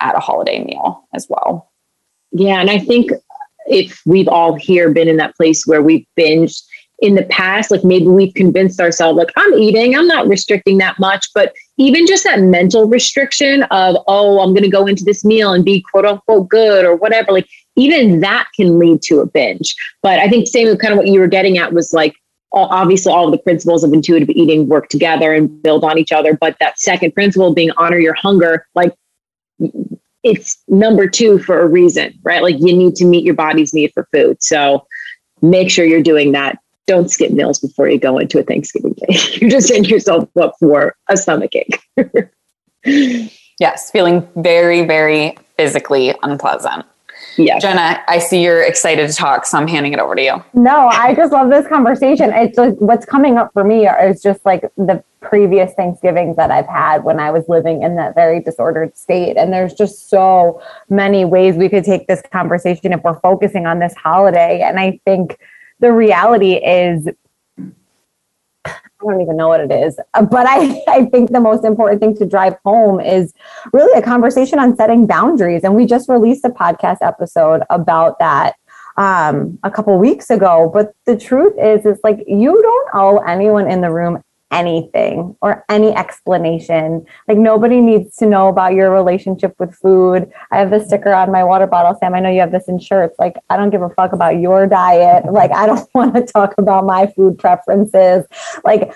at 0.00 0.16
a 0.16 0.20
holiday 0.20 0.62
meal 0.64 1.06
as 1.14 1.26
well. 1.28 1.70
Yeah. 2.32 2.60
And 2.60 2.70
I 2.70 2.78
think 2.78 3.10
if 3.66 4.00
we've 4.06 4.28
all 4.28 4.54
here 4.54 4.90
been 4.90 5.08
in 5.08 5.16
that 5.16 5.36
place 5.36 5.66
where 5.66 5.82
we've 5.82 6.06
binged 6.18 6.62
in 7.00 7.14
the 7.14 7.24
past, 7.24 7.70
like 7.70 7.84
maybe 7.84 8.06
we've 8.06 8.34
convinced 8.34 8.80
ourselves, 8.80 9.18
like, 9.18 9.30
I'm 9.36 9.54
eating, 9.54 9.94
I'm 9.94 10.06
not 10.06 10.26
restricting 10.28 10.78
that 10.78 10.98
much. 10.98 11.28
But 11.34 11.54
even 11.76 12.06
just 12.06 12.24
that 12.24 12.40
mental 12.40 12.88
restriction 12.88 13.64
of, 13.64 13.96
oh, 14.06 14.40
I'm 14.40 14.50
going 14.50 14.62
to 14.62 14.70
go 14.70 14.86
into 14.86 15.04
this 15.04 15.24
meal 15.24 15.52
and 15.52 15.64
be 15.64 15.82
quote 15.82 16.06
unquote 16.06 16.48
good 16.48 16.84
or 16.84 16.96
whatever, 16.96 17.32
like, 17.32 17.48
even 17.76 18.20
that 18.20 18.48
can 18.54 18.78
lead 18.78 19.02
to 19.02 19.20
a 19.20 19.26
binge. 19.26 19.74
But 20.02 20.18
I 20.18 20.28
think 20.28 20.48
same 20.48 20.68
with 20.68 20.80
kind 20.80 20.92
of 20.92 20.98
what 20.98 21.08
you 21.08 21.20
were 21.20 21.26
getting 21.26 21.58
at 21.58 21.72
was 21.72 21.92
like, 21.92 22.14
obviously 22.52 23.12
all 23.12 23.26
of 23.26 23.32
the 23.32 23.38
principles 23.38 23.84
of 23.84 23.92
intuitive 23.92 24.30
eating 24.30 24.66
work 24.68 24.88
together 24.88 25.34
and 25.34 25.62
build 25.62 25.84
on 25.84 25.98
each 25.98 26.12
other 26.12 26.34
but 26.34 26.56
that 26.58 26.78
second 26.78 27.12
principle 27.12 27.52
being 27.52 27.70
honor 27.76 27.98
your 27.98 28.14
hunger 28.14 28.66
like 28.74 28.94
it's 30.22 30.58
number 30.68 31.08
two 31.08 31.38
for 31.38 31.60
a 31.60 31.66
reason 31.66 32.12
right 32.22 32.42
like 32.42 32.56
you 32.58 32.76
need 32.76 32.94
to 32.94 33.04
meet 33.04 33.24
your 33.24 33.34
body's 33.34 33.72
need 33.72 33.92
for 33.92 34.08
food 34.12 34.42
so 34.42 34.86
make 35.42 35.70
sure 35.70 35.84
you're 35.84 36.02
doing 36.02 36.32
that 36.32 36.58
don't 36.86 37.10
skip 37.10 37.32
meals 37.32 37.58
before 37.58 37.88
you 37.88 37.98
go 37.98 38.18
into 38.18 38.38
a 38.38 38.42
Thanksgiving 38.42 38.92
day. 39.08 39.18
you 39.34 39.50
just 39.50 39.68
set 39.68 39.88
yourself 39.88 40.28
up 40.36 40.54
for 40.58 40.96
a 41.08 41.16
stomach 41.16 41.52
ache. 41.54 41.80
yes, 43.60 43.90
feeling 43.90 44.26
very, 44.36 44.84
very 44.84 45.36
physically 45.56 46.14
unpleasant. 46.22 46.86
Yeah. 47.36 47.58
Jenna, 47.58 48.02
I 48.08 48.18
see 48.18 48.42
you're 48.42 48.62
excited 48.62 49.08
to 49.08 49.14
talk, 49.14 49.46
so 49.46 49.58
I'm 49.58 49.68
handing 49.68 49.92
it 49.92 49.98
over 49.98 50.14
to 50.14 50.22
you. 50.22 50.44
No, 50.54 50.88
I 50.88 51.14
just 51.14 51.32
love 51.32 51.50
this 51.50 51.66
conversation. 51.66 52.32
It's 52.32 52.56
like 52.56 52.74
what's 52.78 53.04
coming 53.04 53.36
up 53.36 53.52
for 53.52 53.64
me 53.64 53.86
is 53.86 54.22
just 54.22 54.44
like 54.44 54.62
the 54.76 55.02
previous 55.20 55.72
Thanksgivings 55.74 56.36
that 56.36 56.50
I've 56.50 56.66
had 56.66 57.04
when 57.04 57.18
I 57.20 57.30
was 57.30 57.48
living 57.48 57.82
in 57.82 57.96
that 57.96 58.14
very 58.14 58.40
disordered 58.40 58.96
state. 58.96 59.36
And 59.36 59.52
there's 59.52 59.74
just 59.74 60.08
so 60.08 60.62
many 60.88 61.24
ways 61.24 61.56
we 61.56 61.68
could 61.68 61.84
take 61.84 62.06
this 62.06 62.22
conversation 62.32 62.92
if 62.92 63.02
we're 63.02 63.20
focusing 63.20 63.66
on 63.66 63.80
this 63.80 63.94
holiday. 63.94 64.62
And 64.62 64.78
I 64.78 65.00
think 65.04 65.38
the 65.80 65.92
reality 65.92 66.54
is 66.54 67.08
I 69.00 69.04
don't 69.04 69.20
even 69.20 69.36
know 69.36 69.48
what 69.48 69.60
it 69.60 69.70
is. 69.70 69.98
Uh, 70.14 70.22
but 70.22 70.46
I, 70.46 70.82
I 70.88 71.04
think 71.06 71.30
the 71.30 71.40
most 71.40 71.64
important 71.64 72.00
thing 72.00 72.16
to 72.16 72.26
drive 72.26 72.56
home 72.64 73.00
is 73.00 73.34
really 73.72 73.98
a 73.98 74.02
conversation 74.02 74.58
on 74.58 74.76
setting 74.76 75.06
boundaries. 75.06 75.64
And 75.64 75.74
we 75.74 75.86
just 75.86 76.08
released 76.08 76.44
a 76.44 76.50
podcast 76.50 76.98
episode 77.02 77.62
about 77.70 78.18
that 78.18 78.56
um, 78.96 79.58
a 79.62 79.70
couple 79.70 79.98
weeks 79.98 80.30
ago. 80.30 80.70
But 80.72 80.94
the 81.04 81.16
truth 81.16 81.54
is, 81.58 81.84
it's 81.84 82.00
like 82.02 82.24
you 82.26 82.60
don't 82.62 82.88
owe 82.94 83.18
anyone 83.18 83.70
in 83.70 83.80
the 83.80 83.90
room 83.90 84.22
anything 84.56 85.36
or 85.42 85.64
any 85.68 85.94
explanation. 85.94 87.04
Like 87.28 87.36
nobody 87.36 87.80
needs 87.80 88.16
to 88.16 88.26
know 88.26 88.48
about 88.48 88.72
your 88.72 88.90
relationship 88.90 89.54
with 89.58 89.74
food. 89.74 90.30
I 90.50 90.58
have 90.58 90.70
the 90.70 90.82
sticker 90.82 91.12
on 91.12 91.30
my 91.30 91.44
water 91.44 91.66
bottle, 91.66 91.96
Sam. 92.00 92.14
I 92.14 92.20
know 92.20 92.30
you 92.30 92.40
have 92.40 92.52
this 92.52 92.68
in 92.68 92.78
shirts. 92.78 93.16
Like 93.18 93.36
I 93.50 93.56
don't 93.56 93.70
give 93.70 93.82
a 93.82 93.90
fuck 93.90 94.12
about 94.12 94.40
your 94.40 94.66
diet. 94.66 95.24
Like 95.36 95.52
I 95.52 95.66
don't 95.66 95.86
want 95.94 96.14
to 96.14 96.22
talk 96.22 96.54
about 96.56 96.86
my 96.86 97.08
food 97.08 97.36
preferences. 97.38 98.24
Like 98.64 98.94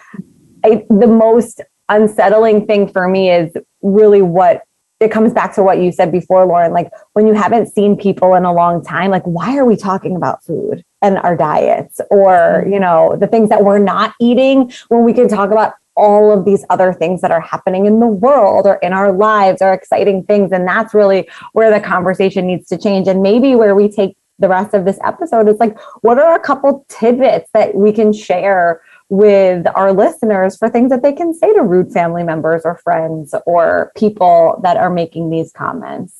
I, 0.65 0.87
the 0.89 1.07
most 1.07 1.61
unsettling 1.91 2.67
thing 2.67 2.89
for 2.89 3.07
me 3.07 3.31
is 3.31 3.53
really 3.83 4.23
what 4.23 4.63
it 5.01 5.11
comes 5.11 5.33
back 5.33 5.55
to 5.55 5.63
what 5.63 5.79
you 5.79 5.91
said 5.91 6.13
before, 6.13 6.45
Lauren. 6.45 6.73
Like 6.73 6.93
when 7.15 7.27
you 7.27 7.33
haven't 7.33 7.73
seen 7.73 7.97
people 7.97 8.35
in 8.35 8.45
a 8.45 8.53
long 8.53 8.85
time, 8.85 9.11
like 9.11 9.25
why 9.25 9.57
are 9.57 9.65
we 9.65 9.75
talking 9.75 10.15
about 10.15 10.45
food 10.45 10.85
and 11.01 11.17
our 11.19 11.37
diets 11.37 12.01
or, 12.11 12.63
mm-hmm. 12.63 12.73
you 12.73 12.81
know, 12.81 13.17
the 13.19 13.27
things 13.27 13.49
that 13.49 13.65
we're 13.65 13.79
not 13.79 14.15
eating 14.21 14.71
when 14.89 15.05
we 15.05 15.15
can 15.15 15.27
talk 15.27 15.51
about 15.51 15.73
all 15.97 16.31
of 16.31 16.45
these 16.45 16.65
other 16.71 16.93
things 16.93 17.21
that 17.23 17.31
are 17.31 17.41
happening 17.41 17.87
in 17.87 17.99
the 17.99 18.07
world 18.07 18.67
or 18.67 18.75
in 18.77 18.93
our 18.93 19.13
lives 19.13 19.61
or 19.61 19.73
exciting 19.73 20.23
things. 20.25 20.53
And 20.53 20.69
that's 20.69 20.95
really 20.95 21.29
where 21.53 21.71
the 21.71 21.85
conversation 21.85 22.47
needs 22.47 22.69
to 22.69 22.79
change. 22.79 23.09
And 23.09 23.23
maybe 23.23 23.55
where 23.55 23.75
we 23.75 23.89
take 23.89 24.17
the 24.39 24.49
rest 24.49 24.75
of 24.75 24.85
this 24.85 24.99
episode 25.05 25.49
is 25.49 25.59
like, 25.59 25.79
what 26.01 26.19
are 26.19 26.35
a 26.35 26.41
couple 26.41 26.85
tidbits 26.89 27.51
that 27.53 27.75
we 27.75 27.93
can 27.93 28.13
share 28.13 28.81
with 29.11 29.67
our 29.75 29.93
listeners 29.93 30.57
for 30.57 30.71
things 30.71 30.89
that 30.91 31.03
they 31.03 31.13
can 31.13 31.35
say 31.35 31.53
to 31.53 31.63
rude 31.63 31.93
family 31.93 32.23
members 32.23 32.63
or 32.65 32.79
friends 32.79 33.35
or 33.45 33.93
people 33.97 34.59
that 34.63 34.77
are 34.77 34.89
making 34.89 35.31
these 35.31 35.53
comments. 35.53 36.17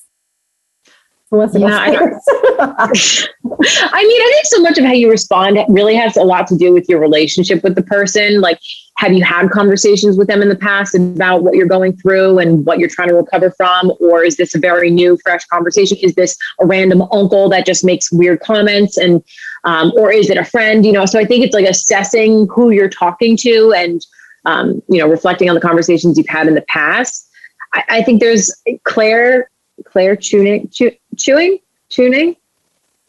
Yeah, 1.61 1.79
I, 1.79 1.91
I 2.83 4.03
mean, 4.03 4.21
I 4.21 4.31
think 4.35 4.47
so 4.47 4.61
much 4.61 4.79
of 4.79 4.85
how 4.85 4.93
you 4.93 5.09
respond 5.09 5.59
really 5.69 5.95
has 5.95 6.17
a 6.17 6.25
lot 6.25 6.49
to 6.49 6.57
do 6.57 6.73
with 6.73 6.89
your 6.89 6.99
relationship 6.99 7.63
with 7.63 7.77
the 7.77 7.85
person. 7.85 8.41
Like, 8.41 8.59
have 8.97 9.13
you 9.13 9.23
had 9.23 9.49
conversations 9.51 10.19
with 10.19 10.27
them 10.27 10.43
in 10.43 10.49
the 10.49 10.57
past 10.57 10.97
about 10.97 11.45
what 11.45 11.55
you're 11.55 11.69
going 11.69 11.97
through 11.97 12.41
and 12.41 12.67
what 12.67 12.81
you're 12.81 12.89
trying 12.89 13.11
to 13.11 13.15
recover 13.15 13.53
from? 13.53 13.93
Or 14.01 14.25
is 14.25 14.37
this 14.37 14.57
a 14.57 14.59
very 14.59 14.91
new, 14.91 15.17
fresh 15.23 15.45
conversation? 15.47 15.97
Is 16.03 16.17
this 16.17 16.37
a 16.61 16.67
random 16.67 17.03
uncle 17.13 17.49
that 17.51 17.65
just 17.65 17.85
makes 17.85 18.11
weird 18.11 18.41
comments? 18.41 18.99
And, 18.99 19.23
um, 19.65 19.93
or 19.97 20.13
is 20.13 20.31
it 20.31 20.37
a 20.37 20.45
friend? 20.45 20.85
You 20.85 20.93
know, 20.93 21.07
so 21.07 21.19
I 21.19 21.25
think 21.25 21.45
it's 21.45 21.55
like 21.55 21.67
assessing 21.67 22.49
who 22.49 22.71
you're 22.71 22.89
talking 22.89 23.37
to 23.39 23.73
and, 23.77 24.05
um, 24.45 24.83
you 24.89 24.99
know, 24.99 25.09
reflecting 25.09 25.49
on 25.49 25.55
the 25.55 25.61
conversations 25.61 26.17
you've 26.17 26.29
had 26.29 26.47
in 26.47 26.55
the 26.55 26.63
past. 26.63 27.29
I, 27.75 27.85
I 27.89 28.03
think 28.03 28.21
there's 28.21 28.53
Claire 28.85 29.51
Claire 29.85 30.17
tuning, 30.17 30.69
chew, 30.69 30.93
chewing, 31.17 31.59
tuning, 31.89 32.37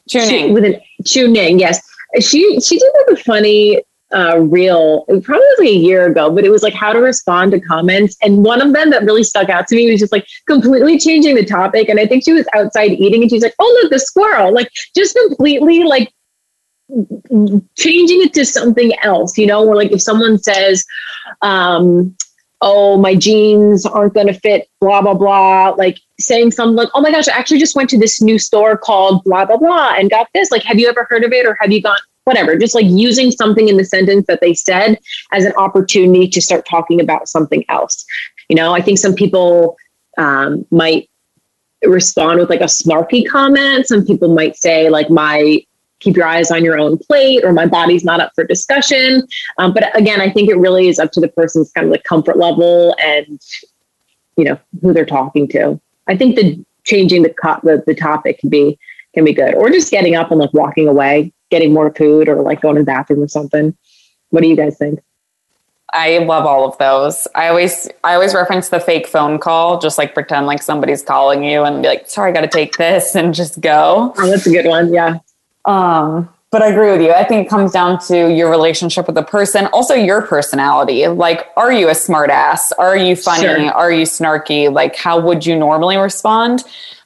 tuning 0.09 0.53
with 0.53 0.63
an 0.63 0.75
tuning. 1.05 1.59
Yes, 1.59 1.81
she 2.19 2.59
she 2.61 2.77
did 2.77 2.91
like 3.07 3.19
a 3.19 3.23
funny 3.23 3.83
uh, 4.13 4.39
reel 4.39 5.05
probably 5.23 5.69
a 5.69 5.71
year 5.71 6.07
ago, 6.07 6.29
but 6.29 6.43
it 6.43 6.49
was 6.49 6.63
like 6.63 6.73
how 6.73 6.91
to 6.93 6.99
respond 6.99 7.51
to 7.51 7.59
comments. 7.59 8.17
And 8.21 8.43
one 8.43 8.61
of 8.61 8.73
them 8.73 8.89
that 8.89 9.03
really 9.03 9.23
stuck 9.23 9.49
out 9.49 9.67
to 9.67 9.75
me 9.75 9.89
was 9.89 9.99
just 9.99 10.11
like 10.11 10.27
completely 10.47 10.99
changing 10.99 11.35
the 11.35 11.45
topic. 11.45 11.89
And 11.89 11.99
I 11.99 12.05
think 12.05 12.23
she 12.23 12.33
was 12.33 12.45
outside 12.53 12.91
eating 12.91 13.21
and 13.21 13.31
she's 13.31 13.43
like, 13.43 13.55
oh, 13.59 13.79
look, 13.81 13.91
the 13.91 13.99
squirrel. 13.99 14.53
Like 14.53 14.69
just 14.95 15.15
completely 15.15 15.83
like 15.83 16.13
changing 17.75 18.21
it 18.21 18.33
to 18.33 18.45
something 18.45 18.91
else, 19.03 19.37
you 19.37 19.45
know, 19.45 19.65
or 19.65 19.75
like 19.75 19.91
if 19.91 20.01
someone 20.01 20.37
says, 20.37 20.85
um, 21.41 22.15
oh, 22.61 22.97
my 22.97 23.15
jeans 23.15 23.85
aren't 23.85 24.13
going 24.13 24.27
to 24.27 24.33
fit, 24.33 24.69
blah, 24.79 25.01
blah, 25.01 25.15
blah. 25.15 25.69
Like 25.69 25.99
saying 26.19 26.51
something 26.51 26.75
like, 26.75 26.89
oh 26.93 27.01
my 27.01 27.11
gosh, 27.11 27.27
I 27.27 27.37
actually 27.37 27.59
just 27.59 27.75
went 27.75 27.89
to 27.89 27.97
this 27.97 28.21
new 28.21 28.37
store 28.37 28.77
called 28.77 29.23
blah, 29.23 29.45
blah, 29.45 29.57
blah 29.57 29.95
and 29.97 30.09
got 30.09 30.27
this. 30.33 30.51
Like, 30.51 30.63
have 30.63 30.79
you 30.79 30.87
ever 30.87 31.07
heard 31.09 31.23
of 31.23 31.31
it 31.31 31.45
or 31.45 31.57
have 31.59 31.71
you 31.71 31.81
gone? 31.81 31.97
Whatever, 32.25 32.55
just 32.55 32.75
like 32.75 32.85
using 32.85 33.31
something 33.31 33.67
in 33.67 33.77
the 33.77 33.83
sentence 33.83 34.27
that 34.27 34.41
they 34.41 34.53
said 34.53 34.99
as 35.31 35.43
an 35.43 35.53
opportunity 35.57 36.27
to 36.27 36.39
start 36.39 36.67
talking 36.69 37.01
about 37.01 37.27
something 37.27 37.65
else. 37.67 38.05
You 38.47 38.55
know, 38.55 38.75
I 38.75 38.81
think 38.81 38.99
some 38.99 39.15
people 39.15 39.75
um, 40.19 40.63
might 40.69 41.09
respond 41.83 42.39
with 42.39 42.47
like 42.47 42.61
a 42.61 42.65
snarky 42.65 43.27
comment. 43.27 43.87
Some 43.87 44.05
people 44.05 44.35
might 44.35 44.55
say, 44.55 44.87
like, 44.91 45.09
my 45.09 45.65
keep 46.01 46.17
your 46.17 46.27
eyes 46.27 46.51
on 46.51 46.65
your 46.65 46.77
own 46.77 46.97
plate 46.97 47.45
or 47.45 47.53
my 47.53 47.65
body's 47.65 48.03
not 48.03 48.19
up 48.19 48.31
for 48.35 48.43
discussion. 48.43 49.25
Um, 49.57 49.73
but 49.73 49.95
again, 49.97 50.19
I 50.19 50.29
think 50.29 50.49
it 50.49 50.57
really 50.57 50.89
is 50.89 50.99
up 50.99 51.11
to 51.13 51.21
the 51.21 51.29
person's 51.29 51.71
kind 51.71 51.85
of 51.85 51.91
like 51.91 52.03
comfort 52.03 52.37
level 52.37 52.95
and, 52.99 53.39
you 54.35 54.43
know, 54.43 54.59
who 54.81 54.93
they're 54.93 55.05
talking 55.05 55.47
to. 55.49 55.79
I 56.07 56.17
think 56.17 56.35
the 56.35 56.63
changing 56.83 57.21
the, 57.21 57.29
co- 57.29 57.59
the, 57.63 57.83
the 57.85 57.95
topic 57.95 58.39
can 58.39 58.49
be, 58.49 58.77
can 59.13 59.23
be 59.23 59.33
good 59.33 59.53
or 59.55 59.69
just 59.69 59.91
getting 59.91 60.15
up 60.15 60.31
and 60.31 60.39
like 60.39 60.53
walking 60.53 60.87
away, 60.87 61.31
getting 61.49 61.73
more 61.73 61.93
food 61.93 62.27
or 62.27 62.41
like 62.41 62.61
going 62.61 62.75
to 62.75 62.81
the 62.81 62.85
bathroom 62.85 63.21
or 63.21 63.27
something. 63.27 63.77
What 64.31 64.41
do 64.41 64.49
you 64.49 64.55
guys 64.55 64.77
think? 64.77 64.99
I 65.93 66.19
love 66.19 66.45
all 66.45 66.65
of 66.65 66.77
those. 66.77 67.27
I 67.35 67.49
always 67.49 67.89
I 68.03 68.13
always 68.13 68.33
reference 68.33 68.69
the 68.69 68.79
fake 68.79 69.07
phone 69.07 69.39
call, 69.39 69.77
just 69.77 69.97
like 69.97 70.13
pretend 70.13 70.47
like 70.47 70.61
somebody's 70.61 71.03
calling 71.03 71.43
you 71.43 71.63
and 71.63 71.81
be 71.81 71.89
like, 71.89 72.09
sorry, 72.09 72.31
I 72.31 72.33
gotta 72.33 72.47
take 72.47 72.77
this 72.77 73.13
and 73.13 73.33
just 73.33 73.59
go. 73.59 74.13
Oh, 74.17 74.29
that's 74.29 74.47
a 74.47 74.51
good 74.51 74.65
one. 74.65 74.93
Yeah. 74.93 75.19
Um, 75.65 76.29
but 76.51 76.61
I 76.61 76.67
agree 76.67 76.91
with 76.91 77.01
you. 77.01 77.13
I 77.13 77.23
think 77.23 77.45
it 77.45 77.49
comes 77.49 77.71
down 77.71 77.97
to 78.07 78.29
your 78.29 78.49
relationship 78.49 79.07
with 79.07 79.15
the 79.15 79.23
person, 79.23 79.67
also 79.67 79.93
your 79.93 80.21
personality. 80.21 81.07
Like, 81.07 81.47
are 81.55 81.71
you 81.71 81.87
a 81.87 81.93
smartass? 81.93 82.73
Are 82.77 82.97
you 82.97 83.15
funny? 83.15 83.43
Sure. 83.43 83.71
Are 83.71 83.91
you 83.91 84.03
snarky? 84.03 84.71
Like, 84.71 84.97
how 84.97 85.19
would 85.21 85.45
you 85.45 85.57
normally 85.57 85.95
respond? 85.95 86.63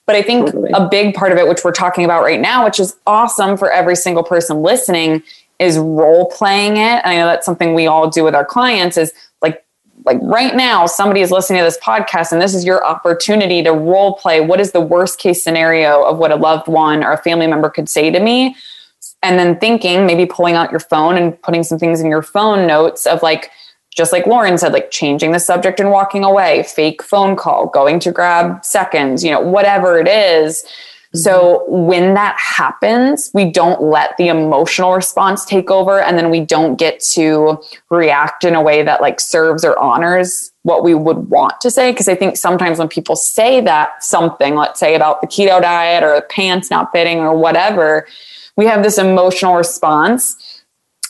But 0.08 0.16
I 0.16 0.24
think 0.24 0.48
totally. 0.48 0.72
a 0.74 0.88
big 0.90 1.14
part 1.14 1.32
of 1.32 1.38
it, 1.38 1.48
which 1.48 1.64
we're 1.64 1.72
talking 1.72 2.06
about 2.06 2.24
right 2.24 2.40
now, 2.40 2.66
which 2.66 2.80
is 2.80 2.96
awesome 3.06 3.56
for 3.56 3.72
every 3.72 3.96
single 3.96 4.24
person 4.24 4.64
listening, 4.64 5.22
is 5.60 5.78
role 5.78 6.26
playing 6.32 6.78
it. 6.78 7.02
And 7.04 7.08
I 7.08 7.18
know 7.18 7.28
that's 7.28 7.46
something 7.46 7.76
we 7.76 7.86
all 7.86 8.10
do 8.10 8.24
with 8.24 8.34
our 8.34 8.46
clients 8.46 8.98
is 8.98 9.14
like 10.06 10.20
right 10.22 10.56
now 10.56 10.86
somebody 10.86 11.22
is 11.22 11.32
listening 11.32 11.60
to 11.60 11.66
this 11.66 11.78
podcast 11.80 12.32
and 12.32 12.42
this 12.42 12.54
is 12.54 12.64
your 12.64 12.86
opportunity 12.86 13.64
to 13.64 13.72
role 13.72 14.14
play 14.14 14.40
what 14.40 14.60
is 14.60 14.72
the 14.72 14.82
worst 14.82 15.20
case 15.20 15.44
scenario 15.44 16.04
of 16.04 16.18
what 16.18 16.32
a 16.32 16.36
loved 16.36 16.68
one 16.68 17.04
or 17.04 17.12
a 17.12 17.18
family 17.18 17.48
member 17.48 17.70
could 17.70 17.90
say 17.90 18.10
to 18.12 18.20
me 18.20 18.56
and 19.24 19.40
then 19.40 19.60
thinking 19.60 20.06
maybe 20.06 20.26
pulling 20.26 20.56
out 20.56 20.72
your 20.72 20.80
phone 20.80 21.18
and 21.18 21.42
putting 21.42 21.64
some 21.64 21.80
things 21.80 22.00
in 22.00 22.08
your 22.08 22.22
phone 22.22 22.68
notes 22.68 23.06
of 23.06 23.22
like 23.24 23.52
just 23.96 24.12
like 24.12 24.28
Lauren 24.28 24.58
said, 24.58 24.74
like 24.74 24.92
changing 24.92 25.32
the 25.32 25.40
subject 25.40 25.80
and 25.80 25.90
walking 25.90 26.26
away, 26.26 26.64
fake 26.64 27.02
phone 27.02 27.36
call, 27.36 27.68
going 27.68 28.00
to 28.02 28.12
grab 28.12 28.64
seconds, 28.64 29.24
you 29.24 29.32
know, 29.32 29.40
whatever 29.40 29.98
it 29.98 30.08
is. 30.08 30.66
So 31.16 31.64
when 31.68 32.14
that 32.14 32.38
happens, 32.38 33.32
we 33.34 33.50
don't 33.50 33.82
let 33.82 34.16
the 34.18 34.28
emotional 34.28 34.94
response 34.94 35.46
take 35.46 35.72
over 35.72 36.00
and 36.02 36.18
then 36.18 36.30
we 36.30 36.42
don't 36.42 36.76
get 36.76 37.00
to 37.12 37.62
react 37.90 38.44
in 38.44 38.56
a 38.56 38.62
way 38.62 38.84
that 38.84 39.02
like 39.02 39.20
serves 39.20 39.64
or 39.64 39.78
honors 39.80 40.52
what 40.64 40.84
we 40.84 40.94
would 40.94 41.30
want 41.30 41.60
to 41.62 41.72
say. 41.72 41.94
Cause 41.94 42.08
I 42.08 42.16
think 42.16 42.38
sometimes 42.38 42.80
when 42.80 42.88
people 42.88 43.16
say 43.16 43.62
that 43.62 44.04
something, 44.04 44.56
let's 44.56 44.80
say 44.80 44.96
about 44.96 45.22
the 45.22 45.28
keto 45.28 45.62
diet 45.62 46.04
or 46.04 46.16
the 46.16 46.22
pants 46.22 46.70
not 46.70 46.92
fitting 46.92 47.20
or 47.20 47.38
whatever, 47.38 48.08
we 48.58 48.66
have 48.66 48.84
this 48.84 48.98
emotional 48.98 49.56
response 49.56 50.64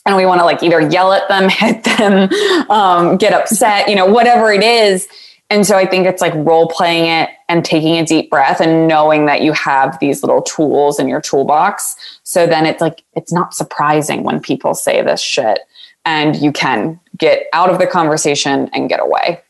and 0.05 0.15
we 0.15 0.25
want 0.25 0.39
to 0.39 0.45
like 0.45 0.61
either 0.61 0.81
yell 0.81 1.13
at 1.13 1.27
them, 1.27 1.49
hit 1.49 1.83
them, 1.83 2.29
um, 2.69 3.17
get 3.17 3.33
upset, 3.33 3.89
you 3.89 3.95
know, 3.95 4.05
whatever 4.05 4.51
it 4.51 4.63
is. 4.63 5.07
And 5.49 5.65
so 5.65 5.77
I 5.77 5.85
think 5.85 6.07
it's 6.07 6.21
like 6.21 6.33
role 6.35 6.67
playing 6.67 7.05
it 7.05 7.29
and 7.47 7.63
taking 7.63 7.97
a 7.97 8.05
deep 8.05 8.31
breath 8.31 8.59
and 8.59 8.87
knowing 8.87 9.27
that 9.27 9.41
you 9.41 9.53
have 9.53 9.99
these 9.99 10.23
little 10.23 10.41
tools 10.41 10.99
in 10.99 11.07
your 11.07 11.21
toolbox. 11.21 11.95
So 12.23 12.47
then 12.47 12.65
it's 12.65 12.81
like, 12.81 13.03
it's 13.13 13.31
not 13.31 13.53
surprising 13.53 14.23
when 14.23 14.39
people 14.39 14.73
say 14.73 15.01
this 15.03 15.21
shit 15.21 15.59
and 16.03 16.35
you 16.35 16.51
can 16.51 16.99
get 17.17 17.45
out 17.53 17.69
of 17.69 17.77
the 17.77 17.85
conversation 17.85 18.69
and 18.73 18.89
get 18.89 18.99
away. 18.99 19.41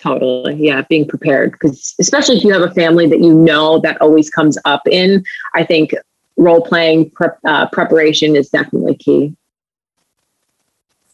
Totally. 0.00 0.54
Yeah. 0.54 0.82
Being 0.88 1.06
prepared. 1.06 1.52
Because 1.52 1.94
especially 2.00 2.38
if 2.38 2.44
you 2.44 2.52
have 2.52 2.62
a 2.62 2.74
family 2.74 3.06
that 3.06 3.20
you 3.20 3.32
know 3.32 3.78
that 3.80 4.00
always 4.00 4.30
comes 4.30 4.58
up 4.64 4.82
in, 4.88 5.24
I 5.54 5.64
think 5.64 5.94
role 6.36 6.60
playing 6.60 7.12
uh, 7.44 7.68
preparation 7.68 8.34
is 8.34 8.48
definitely 8.48 8.96
key 8.96 9.36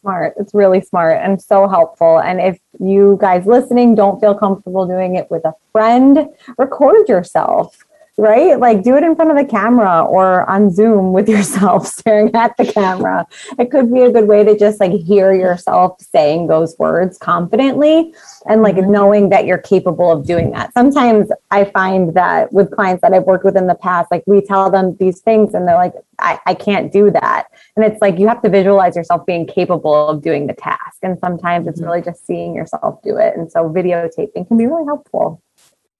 smart. 0.05 0.35
It's 0.38 0.53
really 0.53 0.83
smart 0.83 1.19
and 1.23 1.40
so 1.40 1.67
helpful. 1.67 2.21
And 2.21 2.38
if 2.38 2.59
you 2.79 3.17
guys 3.21 3.47
listening 3.47 3.95
don't 3.95 4.21
feel 4.21 4.35
comfortable 4.35 4.87
doing 4.87 5.17
it 5.17 5.31
with 5.31 5.47
a 5.47 5.55
friend, 5.73 6.29
record 6.59 7.09
yourself 7.09 7.79
right? 8.16 8.59
Like 8.59 8.83
do 8.83 8.96
it 8.96 9.03
in 9.03 9.16
front 9.16 9.31
of 9.31 9.37
the 9.37 9.44
camera 9.44 10.05
or 10.05 10.48
on 10.48 10.70
Zoom 10.70 11.12
with 11.12 11.29
yourself 11.35 11.87
staring 11.87 12.35
at 12.35 12.57
the 12.57 12.70
camera. 12.70 13.27
It 13.59 13.70
could 13.70 13.92
be 13.92 14.03
a 14.03 14.11
good 14.11 14.29
way 14.29 14.44
to 14.44 14.57
just 14.57 14.81
like 14.81 14.92
hear 14.92 15.33
yourself 15.33 16.00
saying 16.00 16.46
those 16.46 16.77
words 16.79 17.18
confidently 17.18 18.14
and 18.46 18.62
like 18.62 18.77
mm-hmm. 18.77 18.92
knowing 18.92 19.29
that 19.31 19.46
you're 19.46 19.59
capable 19.59 20.12
of 20.12 20.27
doing 20.27 20.53
that. 20.53 20.72
Sometimes 20.74 21.31
I 21.50 21.64
find 21.64 22.14
that 22.14 22.53
with 22.53 22.70
clients 22.70 23.03
that 23.03 23.12
I've 23.12 23.24
worked 23.24 23.44
with 23.44 23.57
in 23.57 23.66
the 23.66 23.74
past, 23.74 24.11
like 24.11 24.22
we 24.27 24.40
tell 24.40 24.70
them 24.70 24.96
these 24.98 25.20
things 25.20 25.55
and 25.55 25.66
they're 25.66 25.74
like, 25.74 25.94
I, 26.20 26.38
I 26.46 26.55
can't 26.55 26.92
do 26.92 27.11
that. 27.11 27.46
And 27.74 27.85
it's 27.85 28.00
like 28.00 28.18
you 28.18 28.29
have 28.29 28.42
to 28.42 28.48
visualize 28.48 28.94
yourself 28.94 29.27
being 29.27 29.46
capable 29.46 30.09
of 30.09 30.22
doing 30.22 30.46
the 30.46 30.55
task. 30.55 30.98
And 31.03 31.18
sometimes 31.18 31.66
it's 31.66 31.81
mm-hmm. 31.81 31.90
really 31.90 32.03
just 32.03 32.24
seeing 32.24 32.55
yourself 32.55 33.03
do 33.03 33.16
it. 33.16 33.37
And 33.37 33.50
so 33.50 33.68
videotaping 33.68 34.46
can 34.46 34.57
be 34.57 34.66
really 34.66 34.85
helpful. 34.85 35.42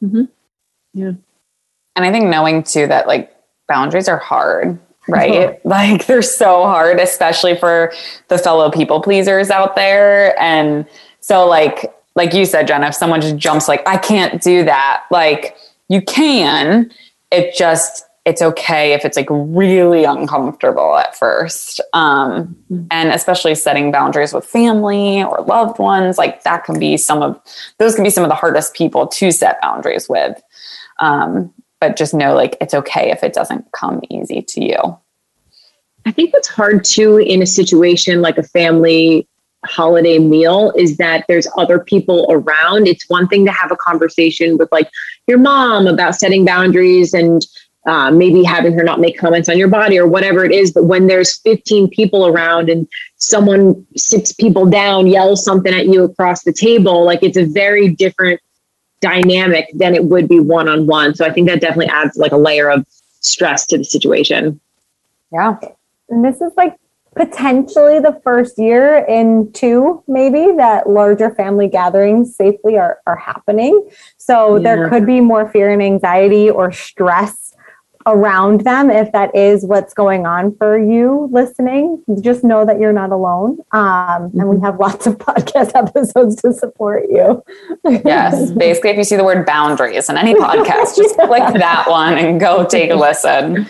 Mm-hmm. 0.03 0.25
Yeah. 0.93 1.13
And 1.97 2.05
I 2.05 2.11
think 2.11 2.27
knowing 2.27 2.63
too 2.63 2.87
that 2.87 3.07
like 3.07 3.35
boundaries 3.69 4.09
are 4.09 4.19
hard, 4.19 4.79
right? 5.09 5.65
like 5.65 6.07
they're 6.07 6.23
so 6.23 6.65
hard, 6.65 6.99
especially 6.99 7.57
for 7.57 7.93
the 8.29 8.39
fellow 8.39 8.71
people 8.71 9.01
pleasers 9.01 9.51
out 9.51 9.77
there. 9.77 10.39
And 10.41 10.87
so 11.21 11.47
like 11.47 11.93
like 12.17 12.33
you 12.33 12.45
said, 12.45 12.69
Jenna, 12.69 12.89
if 12.89 12.95
someone 12.95 13.21
just 13.21 13.37
jumps 13.37 13.67
like, 13.67 13.87
I 13.89 13.97
can't 13.97 14.41
do 14.41 14.65
that, 14.65 15.05
like 15.11 15.57
you 15.89 16.01
can. 16.03 16.91
It 17.31 17.55
just 17.57 18.05
it's 18.25 18.41
okay 18.41 18.95
if 18.95 19.05
it's 19.05 19.19
like 19.19 19.27
really 19.29 20.05
uncomfortable 20.05 20.97
at 20.97 21.15
first. 21.15 21.81
Um, 21.93 22.57
mm-hmm. 22.71 22.87
and 22.91 23.11
especially 23.11 23.55
setting 23.55 23.93
boundaries 23.93 24.33
with 24.33 24.47
family 24.47 25.23
or 25.23 25.43
loved 25.43 25.79
ones, 25.79 26.17
like 26.17 26.43
that 26.45 26.65
can 26.65 26.79
be 26.79 26.97
some 26.97 27.23
of 27.23 27.39
those 27.79 27.95
can 27.95 28.05
be 28.05 28.11
some 28.11 28.25
of 28.25 28.31
the 28.31 28.35
hardest 28.35 28.75
people 28.75 29.07
to 29.09 29.31
set 29.31 29.61
boundaries 29.61 30.09
with. 30.09 30.43
Um, 31.01 31.53
but 31.85 31.97
just 31.97 32.15
know 32.15 32.35
like 32.35 32.57
it's 32.61 32.75
okay 32.75 33.11
if 33.11 33.23
it 33.23 33.35
doesn't 33.35 33.71
come 33.73 34.01
easy 34.11 34.43
to 34.43 34.65
you. 34.65 34.99
I 36.07 36.13
think 36.13 36.33
what's 36.33 36.49
hard 36.49 36.85
too 36.85 37.19
in 37.19 37.43
a 37.43 37.47
situation 37.47 38.23
like 38.23 38.39
a 38.39 38.43
family 38.43 39.29
holiday 39.65 40.19
meal 40.19 40.73
is 40.77 40.99
that 40.99 41.25
there's 41.29 41.49
other 41.57 41.79
people 41.79 42.27
around. 42.31 42.87
It's 42.87 43.09
one 43.09 43.29
thing 43.29 43.47
to 43.47 43.53
have 43.53 43.71
a 43.71 43.77
conversation 43.77 44.59
with 44.59 44.71
like 44.73 44.91
your 45.27 45.39
mom 45.39 45.87
about 45.87 46.15
setting 46.15 46.45
boundaries 46.45 47.15
and 47.15 47.45
uh, 47.87 48.11
maybe 48.11 48.43
having 48.43 48.73
her 48.73 48.83
not 48.83 49.01
make 49.01 49.19
comments 49.19 49.49
on 49.49 49.59
your 49.59 49.69
body 49.69 49.99
or 49.99 50.07
whatever 50.07 50.45
it 50.45 50.53
is. 50.53 50.73
But 50.73 50.85
when 50.85 51.07
there's 51.07 51.39
15 51.41 51.89
people 51.91 52.27
around 52.27 52.71
and 52.71 52.89
someone 53.17 53.87
six 53.97 54.33
people 54.33 54.67
down 54.67 55.07
yells 55.07 55.45
something 55.45 55.73
at 55.73 55.87
you 55.87 56.05
across 56.05 56.45
the 56.45 56.53
table, 56.53 57.05
like 57.05 57.23
it's 57.23 57.37
a 57.37 57.45
very 57.45 57.89
different 57.89 58.41
dynamic 59.05 59.69
than 59.75 59.95
it 59.95 60.05
would 60.05 60.27
be 60.29 60.41
one 60.41 60.67
on 60.67 60.87
one. 60.87 61.15
So 61.15 61.27
I 61.27 61.31
think 61.31 61.47
that 61.49 61.61
definitely 61.61 61.89
adds 61.89 62.17
like 62.17 62.33
a 62.33 62.39
layer 62.39 62.71
of 62.71 62.87
stress 63.21 63.67
to 63.67 63.77
the 63.77 63.85
situation. 63.85 64.59
Yeah. 65.31 65.59
And 66.09 66.25
this 66.25 66.41
is 66.41 66.53
like 66.57 66.77
potentially 67.15 68.01
the 68.01 68.19
first 68.25 68.59
year 68.59 69.05
in 69.07 69.53
two, 69.53 70.03
maybe 70.09 70.57
that 70.57 70.89
larger 70.89 71.35
family 71.35 71.69
gatherings 71.69 72.35
safely 72.35 72.79
are, 72.79 72.99
are 73.07 73.17
happening. 73.17 73.89
So 74.17 74.57
yeah. 74.57 74.63
there 74.63 74.89
could 74.89 75.05
be 75.05 75.21
more 75.21 75.49
fear 75.51 75.71
and 75.71 75.83
anxiety 75.83 76.49
or 76.49 76.73
stress 76.73 77.44
around 78.07 78.63
them 78.63 78.91
if 78.91 79.11
that 79.13 79.35
is 79.35 79.65
what's 79.65 79.95
going 79.95 80.27
on 80.27 80.55
for 80.57 80.79
you 80.79 81.29
listening. 81.33 82.03
Just 82.21 82.45
know 82.45 82.65
that 82.65 82.79
you're 82.79 82.93
not 82.93 83.11
alone. 83.11 83.59
Um, 83.73 84.31
and 84.35 84.49
we 84.49 84.57
mm-hmm. 84.57 84.65
have 84.65 84.79
lots 84.79 85.07
of 85.07 85.19
podcast 85.19 85.73
episodes 85.75 86.37
to 86.43 86.53
support 86.53 87.05
you. 87.11 87.43
Yes 87.85 88.51
basically 88.65 88.91
if 88.91 88.97
you 88.97 89.05
see 89.05 89.17
the 89.17 89.25
word 89.25 89.47
boundaries 89.47 90.09
in 90.09 90.17
any 90.17 90.35
podcast 90.35 90.97
just 90.97 91.17
yeah. 91.19 91.27
click 91.27 91.55
that 91.55 91.89
one 91.89 92.19
and 92.19 92.41
go 92.41 92.65
take 92.65 92.91
a 92.91 92.95
listen. 92.95 93.67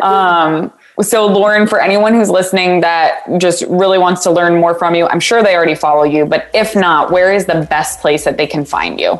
Um, 0.00 0.72
so 1.00 1.26
lauren 1.26 1.66
for 1.66 1.80
anyone 1.80 2.14
who's 2.14 2.28
listening 2.28 2.80
that 2.80 3.24
just 3.38 3.62
really 3.68 3.98
wants 3.98 4.22
to 4.22 4.30
learn 4.30 4.60
more 4.60 4.74
from 4.74 4.94
you 4.94 5.06
i'm 5.06 5.20
sure 5.20 5.42
they 5.42 5.56
already 5.56 5.74
follow 5.74 6.04
you 6.04 6.26
but 6.26 6.50
if 6.52 6.76
not 6.76 7.10
where 7.10 7.32
is 7.32 7.46
the 7.46 7.66
best 7.70 8.00
place 8.00 8.24
that 8.24 8.36
they 8.36 8.46
can 8.46 8.64
find 8.64 9.00
you 9.00 9.18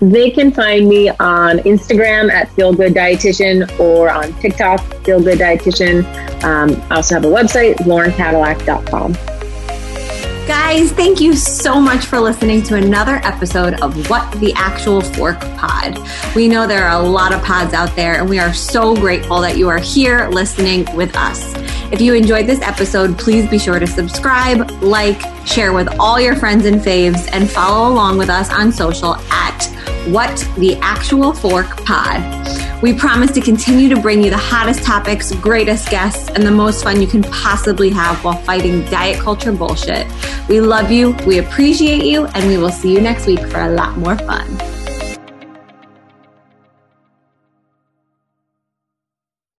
they 0.00 0.30
can 0.30 0.52
find 0.52 0.88
me 0.88 1.08
on 1.08 1.58
Instagram 1.58 2.30
at 2.30 2.50
Feel 2.52 2.72
Good 2.72 2.94
Dietitian 2.94 3.78
or 3.80 4.10
on 4.10 4.32
TikTok, 4.40 4.80
Feel 5.04 5.22
Good 5.22 5.38
Dietitian. 5.38 6.04
Um, 6.44 6.80
I 6.90 6.96
also 6.96 7.16
have 7.16 7.24
a 7.24 7.28
website, 7.28 7.76
laurencadillac.com. 7.78 9.37
Guys, 10.48 10.92
thank 10.92 11.20
you 11.20 11.36
so 11.36 11.78
much 11.78 12.06
for 12.06 12.18
listening 12.18 12.62
to 12.62 12.76
another 12.76 13.16
episode 13.16 13.74
of 13.82 14.08
What 14.08 14.32
the 14.40 14.54
Actual 14.54 15.02
Fork 15.02 15.38
Pod. 15.58 15.98
We 16.34 16.48
know 16.48 16.66
there 16.66 16.88
are 16.88 16.98
a 16.98 17.06
lot 17.06 17.34
of 17.34 17.44
pods 17.44 17.74
out 17.74 17.94
there, 17.94 18.14
and 18.14 18.30
we 18.30 18.38
are 18.38 18.54
so 18.54 18.96
grateful 18.96 19.42
that 19.42 19.58
you 19.58 19.68
are 19.68 19.76
here 19.76 20.26
listening 20.30 20.86
with 20.96 21.14
us. 21.16 21.52
If 21.92 22.00
you 22.00 22.14
enjoyed 22.14 22.46
this 22.46 22.62
episode, 22.62 23.18
please 23.18 23.46
be 23.50 23.58
sure 23.58 23.78
to 23.78 23.86
subscribe, 23.86 24.70
like, 24.80 25.20
share 25.46 25.74
with 25.74 25.94
all 26.00 26.18
your 26.18 26.34
friends 26.34 26.64
and 26.64 26.80
faves, 26.80 27.28
and 27.30 27.50
follow 27.50 27.92
along 27.92 28.16
with 28.16 28.30
us 28.30 28.50
on 28.50 28.72
social 28.72 29.16
at 29.30 29.66
What 30.10 30.38
the 30.56 30.78
Actual 30.80 31.34
Fork 31.34 31.84
Pod. 31.84 32.82
We 32.82 32.94
promise 32.94 33.30
to 33.32 33.42
continue 33.42 33.90
to 33.90 34.00
bring 34.00 34.24
you 34.24 34.30
the 34.30 34.38
hottest 34.38 34.82
topics, 34.82 35.34
greatest 35.34 35.90
guests, 35.90 36.30
and 36.30 36.44
the 36.44 36.50
most 36.50 36.82
fun 36.82 37.02
you 37.02 37.06
can 37.06 37.22
possibly 37.24 37.90
have 37.90 38.24
while 38.24 38.40
fighting 38.42 38.86
diet 38.86 39.20
culture 39.20 39.52
bullshit. 39.52 40.06
We 40.48 40.62
love 40.62 40.90
you, 40.90 41.10
we 41.26 41.40
appreciate 41.40 42.04
you, 42.04 42.24
and 42.24 42.48
we 42.48 42.56
will 42.56 42.70
see 42.70 42.90
you 42.90 43.02
next 43.02 43.26
week 43.26 43.40
for 43.48 43.60
a 43.60 43.68
lot 43.68 43.98
more 43.98 44.16
fun. 44.16 44.77